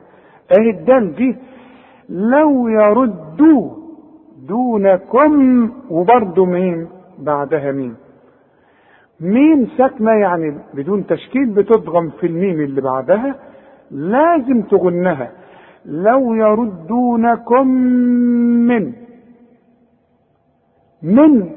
[0.58, 1.36] أهي الدال دي
[2.08, 3.70] لو يردوا
[4.48, 6.88] دونكم وبرضه مين؟
[7.18, 7.94] بعدها مين؟
[9.20, 13.34] ميم ساكنة يعني بدون تشكيل بتضغم في الميم اللي بعدها؟
[13.90, 15.30] لازم تغنها.
[15.88, 17.68] لو يردونكم
[18.68, 18.92] من
[21.02, 21.50] من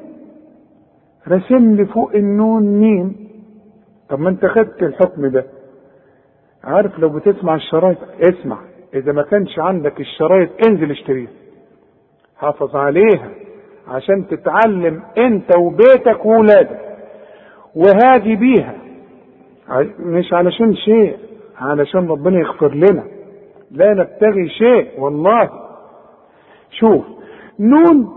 [1.28, 3.16] رسم لي فوق النون ميم.
[4.10, 5.46] طب ما انت خدت الحكم ده.
[6.64, 8.58] عارف لو بتسمع الشرايط اسمع.
[8.94, 11.30] إذا ما كانش عندك الشرايط انزل اشتريها.
[12.38, 13.30] حافظ عليها
[13.88, 16.98] عشان تتعلم انت وبيتك وولادك.
[17.76, 18.76] وهادي بيها.
[20.00, 21.18] مش علشان شيء
[21.58, 23.04] علشان ربنا يغفر لنا.
[23.72, 25.50] لا نبتغي شيء والله.
[26.72, 27.06] شوف
[27.60, 28.10] نون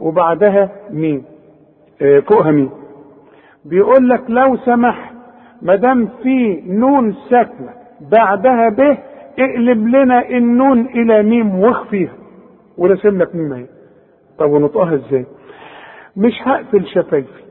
[0.00, 1.24] وبعدها مين
[2.02, 2.70] آه فوقها مين
[3.64, 5.14] بيقول لك لو سمحت
[5.62, 8.98] ما دام في نون ساكنة بعدها به
[9.38, 12.12] اقلب لنا النون إلى ميم واخفيها.
[12.78, 13.66] ورسم لك ميم اهي.
[14.38, 15.26] طب ونطقها إزاي؟
[16.16, 17.42] مش هقفل شفايفي.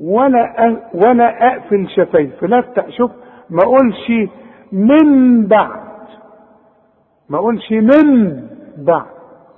[0.00, 0.76] ولا.
[0.94, 2.46] ولا أقفل شفايفي.
[2.46, 3.10] لا افتح شوف
[3.50, 4.30] ما أقولش
[4.72, 5.86] من بعد.
[7.28, 8.42] ما اقولش من
[8.76, 9.06] بعد.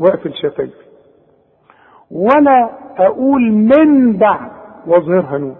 [0.00, 0.88] واقفل شفايفي
[2.10, 4.50] ولا أقول من بعد
[4.86, 5.56] وأظهرها نون.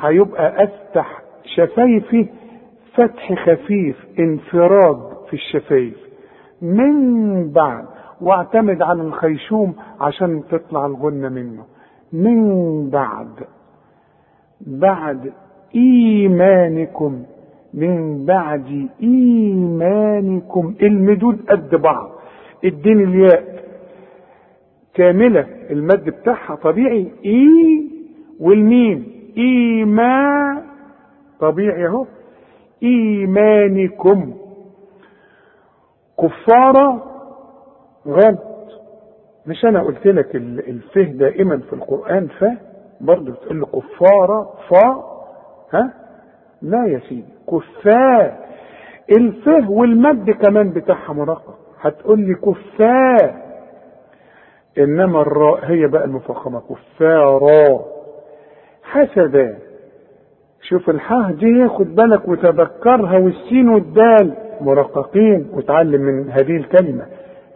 [0.00, 1.22] هيبقى أفتح
[1.56, 2.26] شفايفي
[2.94, 5.96] فتح خفيف انفراد في الشفايف.
[6.62, 7.86] من بعد.
[8.20, 11.64] واعتمد على الخيشوم عشان تطلع الغنة منه.
[12.12, 13.34] من بعد.
[14.60, 15.32] بعد
[15.74, 17.22] إيمانكم.
[17.74, 20.74] من بعد إيمانكم.
[20.82, 22.10] المدود قد بعض.
[22.64, 23.64] ادين الياء
[24.94, 25.46] كاملة.
[25.70, 27.12] المد بتاعها طبيعي.
[27.24, 27.50] إي
[28.40, 29.12] والميم.
[29.38, 30.62] ايمان
[31.40, 32.06] طبيعي أهو.
[32.82, 34.34] إيمانكم.
[36.20, 37.04] كفارة.
[38.06, 38.38] غلط.
[39.46, 42.44] مش أنا قلت لك الفه دائما في القرآن ف
[43.00, 44.54] برضه بتقول له كفارة.
[44.68, 45.04] فا.
[45.72, 45.94] ها؟
[46.62, 47.31] لا يا سيدي.
[47.50, 48.32] كفار.
[49.12, 53.34] الفه والمد كمان بتاعها مرقق هتقول لي كفار.
[54.78, 56.60] إنما الراء هي بقى المفخمة.
[56.60, 57.84] كفارا.
[58.82, 59.58] حسدا.
[60.62, 64.34] شوف الحاء دي خد بالك وتذكرها والسين والدال.
[64.60, 67.06] مرققين وتعلم من هذه الكلمة.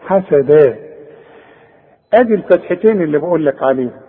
[0.00, 0.76] حسدا.
[2.14, 4.00] أدي الفتحتين اللي بقول لك عليها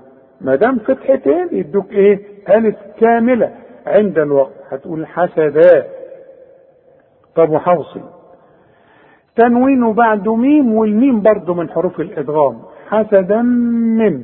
[0.41, 2.19] ما دام فتحتين يدوك إيه؟
[2.49, 3.51] ألف كاملة.
[3.88, 5.88] عند الوقت هتقول حسدا
[7.36, 8.02] طب وحوصل
[9.36, 12.60] تنوين بعد ميم والميم برضه من حروف الإدغام.
[12.90, 14.24] حسدا من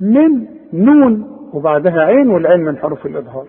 [0.00, 3.48] من نون وبعدها عين والعين من حروف الإظهار.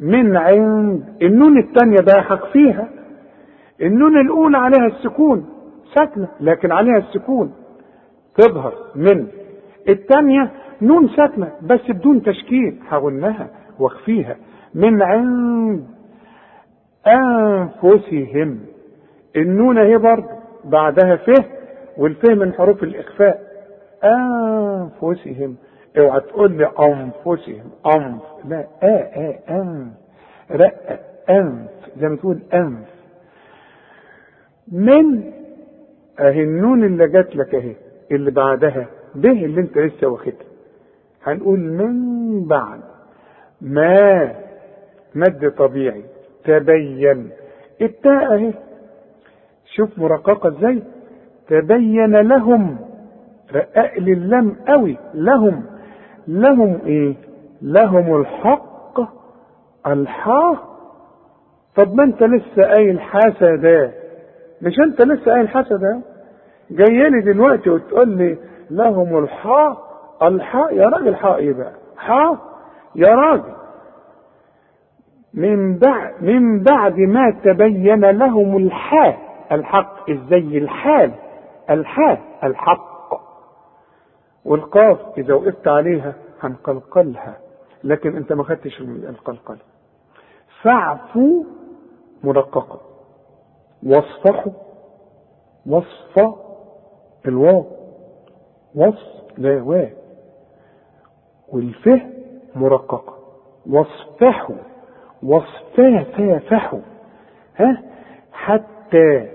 [0.00, 2.88] من عند النون الثانية بقى فيها.
[3.82, 5.46] النون الأولى عليها السكون.
[5.94, 7.52] ساكنة لكن عليها السكون.
[8.36, 9.26] تظهر من.
[9.88, 10.50] الثانية
[10.82, 12.78] نون ساكنة بس بدون تشكيل.
[12.88, 13.48] هقولها
[13.80, 14.36] واخفيها
[14.74, 15.86] من عند
[17.06, 18.58] أنفسهم.
[19.36, 20.28] النون اهي برضه
[20.64, 21.44] بعدها فه
[21.98, 23.50] والفه من حروف الإخفاء.
[24.04, 25.56] أنفسهم.
[25.98, 27.70] اوعى تقول لي أنفسهم.
[27.86, 28.22] أنف.
[28.44, 29.92] لا آ آ أنف.
[30.50, 31.00] رق
[31.30, 31.70] أنف.
[32.00, 32.88] زي ما تقول أنف.
[34.72, 35.32] من
[36.20, 37.74] اهي النون اللي جات لك اهي
[38.10, 40.46] اللي بعدها به اللي انت لسه واخدها.
[41.24, 42.80] هنقول من بعد.
[43.60, 44.32] ما
[45.14, 46.04] مد طبيعي.
[46.44, 47.30] تبين.
[47.82, 48.52] التاء اهي
[49.76, 50.82] شوف مرققة إزاي.
[51.48, 52.78] تبين لهم.
[53.54, 55.64] رقق لي اللام قوي لهم.
[56.28, 57.14] لهم إيه؟
[57.62, 59.00] لهم الحق.
[59.86, 60.56] الحا
[61.76, 63.92] طب ما انت لسه قايل حسدا
[64.62, 66.02] مش انت لسه قايل حسدا
[66.70, 68.38] جاي لي دلوقتي وتقول لي
[68.70, 69.76] لهم الحا
[70.22, 72.38] الحا يا راجل حا إيه بقى؟ حا
[72.94, 73.54] يا راجل.
[75.34, 79.16] من بعد من بعد ما تبين لهم الحا
[79.52, 81.12] الحق إزاي؟ الحال
[81.70, 83.10] الحا الحق.
[84.44, 87.36] والقاف إذا وقفت عليها هنقلقلها
[87.84, 89.58] لكن أنت ما خدتش القلقله
[90.62, 91.44] فاعفوا
[92.24, 92.80] مرققه
[93.86, 94.52] واصفحوا
[95.66, 96.34] وصف
[97.26, 97.66] الواو.
[98.74, 99.84] وصف لا وا
[101.48, 102.00] والفه
[102.54, 103.14] مرققه
[103.70, 104.56] واصفحوا.
[105.22, 106.80] وصفا فافحوا.
[107.56, 107.82] ها؟
[108.32, 109.28] حتى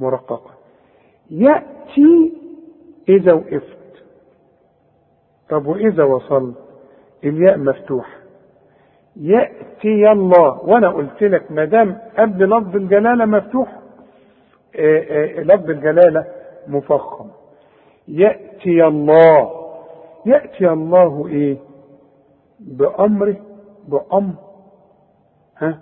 [0.00, 0.50] مرققه
[1.30, 2.32] يأتي
[3.08, 4.04] إذا وقفت.
[5.48, 6.54] طب وإذا وصل
[7.24, 8.16] الياء مفتوح.
[9.16, 13.68] يأتي الله وأنا قلت لك ما دام قبل لفظ الجلالة مفتوح
[14.76, 16.24] آآ آآ لفظ الجلالة
[16.68, 17.26] مفخم.
[18.08, 19.50] يأتي الله
[20.26, 21.56] يأتي الله إيه؟
[22.60, 23.36] بأمره
[23.88, 24.34] بأمر
[25.56, 25.78] ها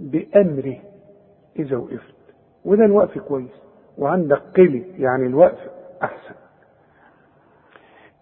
[0.00, 0.76] بأمره
[1.58, 2.14] إذا وقفت.
[2.64, 3.62] وده الوقف كويس.
[3.98, 5.70] وعندك قلي يعني الوقف
[6.02, 6.34] أحسن.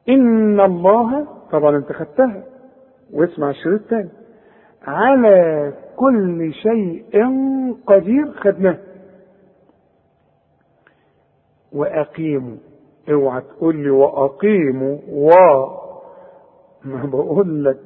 [0.08, 2.42] إن الله طبعا أنت خدتها.
[3.12, 4.08] واسمع الشريط تاني.
[4.82, 7.04] على كل شيء
[7.86, 8.78] قدير خدناه.
[11.72, 12.56] وأقيموا.
[13.10, 14.98] اوعى تقول لي وأقيموا.
[15.08, 15.30] و
[16.92, 17.78] ما بقول لك.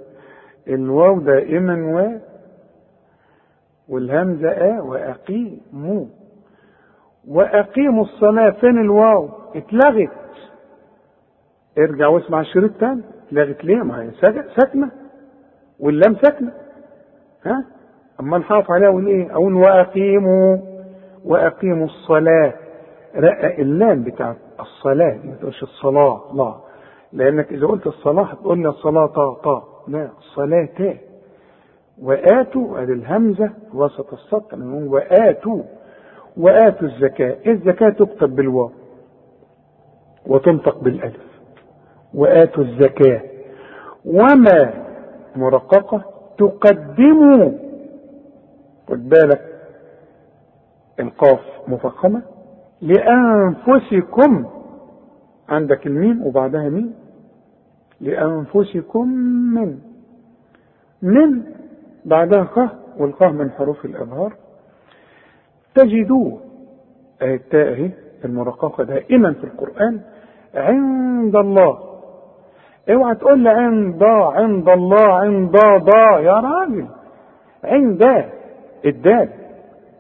[0.68, 2.18] الواو دائما و
[3.88, 6.06] والهمزة آ وأقيموا
[7.28, 8.50] وأقيموا الصلاة.
[8.50, 10.10] فين الواو؟ اتلغت.
[11.78, 14.10] ارجع واسمع الشريط تاني اتلغت ليه؟ ما هي
[14.56, 14.90] ساكنة.
[15.80, 16.52] واللام ساكنة.
[17.46, 17.64] ها؟
[18.20, 20.56] أما نحافظ عليها أقول إيه؟ أقول واقيموا
[21.24, 22.52] واقيموا الصلاة.
[23.16, 25.18] رقق اللام بتاعت الصلاة.
[25.24, 26.22] ما تقولش الصلاة.
[26.34, 26.69] لا.
[27.12, 29.06] لأنك إذا قلت الصلاة لي الصلاة
[29.44, 30.94] طا لا الصلاة تا
[32.02, 35.62] وآتوا ادي الهمزة وسط السطر نقول وآتوا
[36.36, 37.36] وآتوا الزكاة.
[37.46, 38.70] الزكاة؟ تكتب بالواو
[40.26, 41.22] وتنطق بالألف.
[42.14, 43.20] وآتوا الزكاة.
[44.04, 44.84] وما
[45.36, 46.02] مرققة؟
[46.38, 47.50] تقدموا.
[48.88, 49.60] خد بالك.
[51.00, 52.22] القاف مفخمة.
[52.82, 54.46] لأنفسكم.
[55.48, 56.94] عندك الميم وبعدها ميم.
[58.00, 59.08] لأنفسكم
[59.54, 59.78] من.
[61.02, 61.42] من
[62.04, 64.32] بعدها قه والقه من حروف الإظهار
[65.74, 66.40] تجدوه
[67.22, 67.90] التاء
[68.24, 70.00] المرققة دائما في القرآن
[70.54, 71.78] عند الله.
[72.90, 76.86] اوعى تقول لي عند عند الله عند ضا يا راجل.
[77.64, 78.02] عند
[78.86, 79.28] الدال.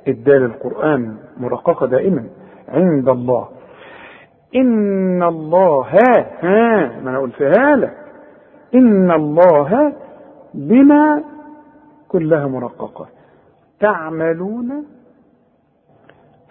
[0.08, 2.24] الدال القرآن مرققة دائما.
[2.68, 3.48] عند الله.
[4.56, 5.80] إن الله
[6.42, 7.96] ها ما أنا قلتها لك
[8.74, 9.92] إن الله
[10.54, 11.22] بما
[12.08, 13.06] كلها مرققة.
[13.80, 14.84] تعملون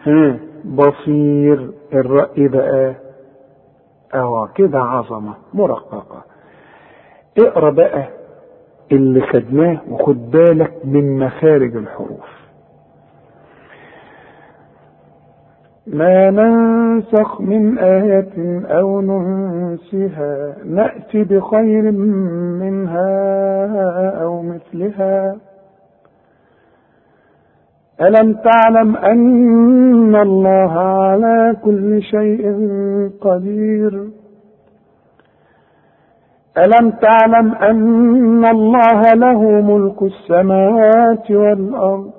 [0.03, 2.95] ها بصير الرأي بقى
[4.13, 6.23] آه كده عظمة مرققة.
[7.39, 8.07] اقرأ بقى
[8.91, 12.38] اللي خدناه وخد بالك من مخارج الحروف.
[15.93, 21.91] ما ننسخ من آية أو ننسها نأتي بخير
[22.61, 23.11] منها
[24.21, 25.35] أو مثلها.
[28.01, 32.43] ألم تعلم أن الله على كل شيء
[33.21, 34.09] قدير؟
[36.57, 42.18] ألم تعلم أن الله له ملك السماوات والأرض؟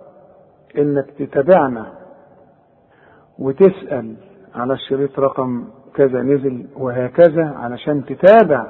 [0.77, 1.93] إنك تتابعنا
[3.39, 4.15] وتسأل
[4.55, 8.67] على الشريط رقم كذا نزل وهكذا علشان تتابع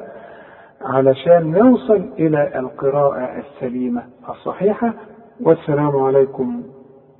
[0.82, 4.94] علشان نوصل إلى القراءة السليمة الصحيحة.
[5.42, 6.64] والسلام عليكم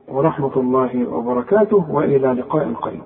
[0.08, 3.02] ورحمة الله وبركاته وإلى لقاء قريب.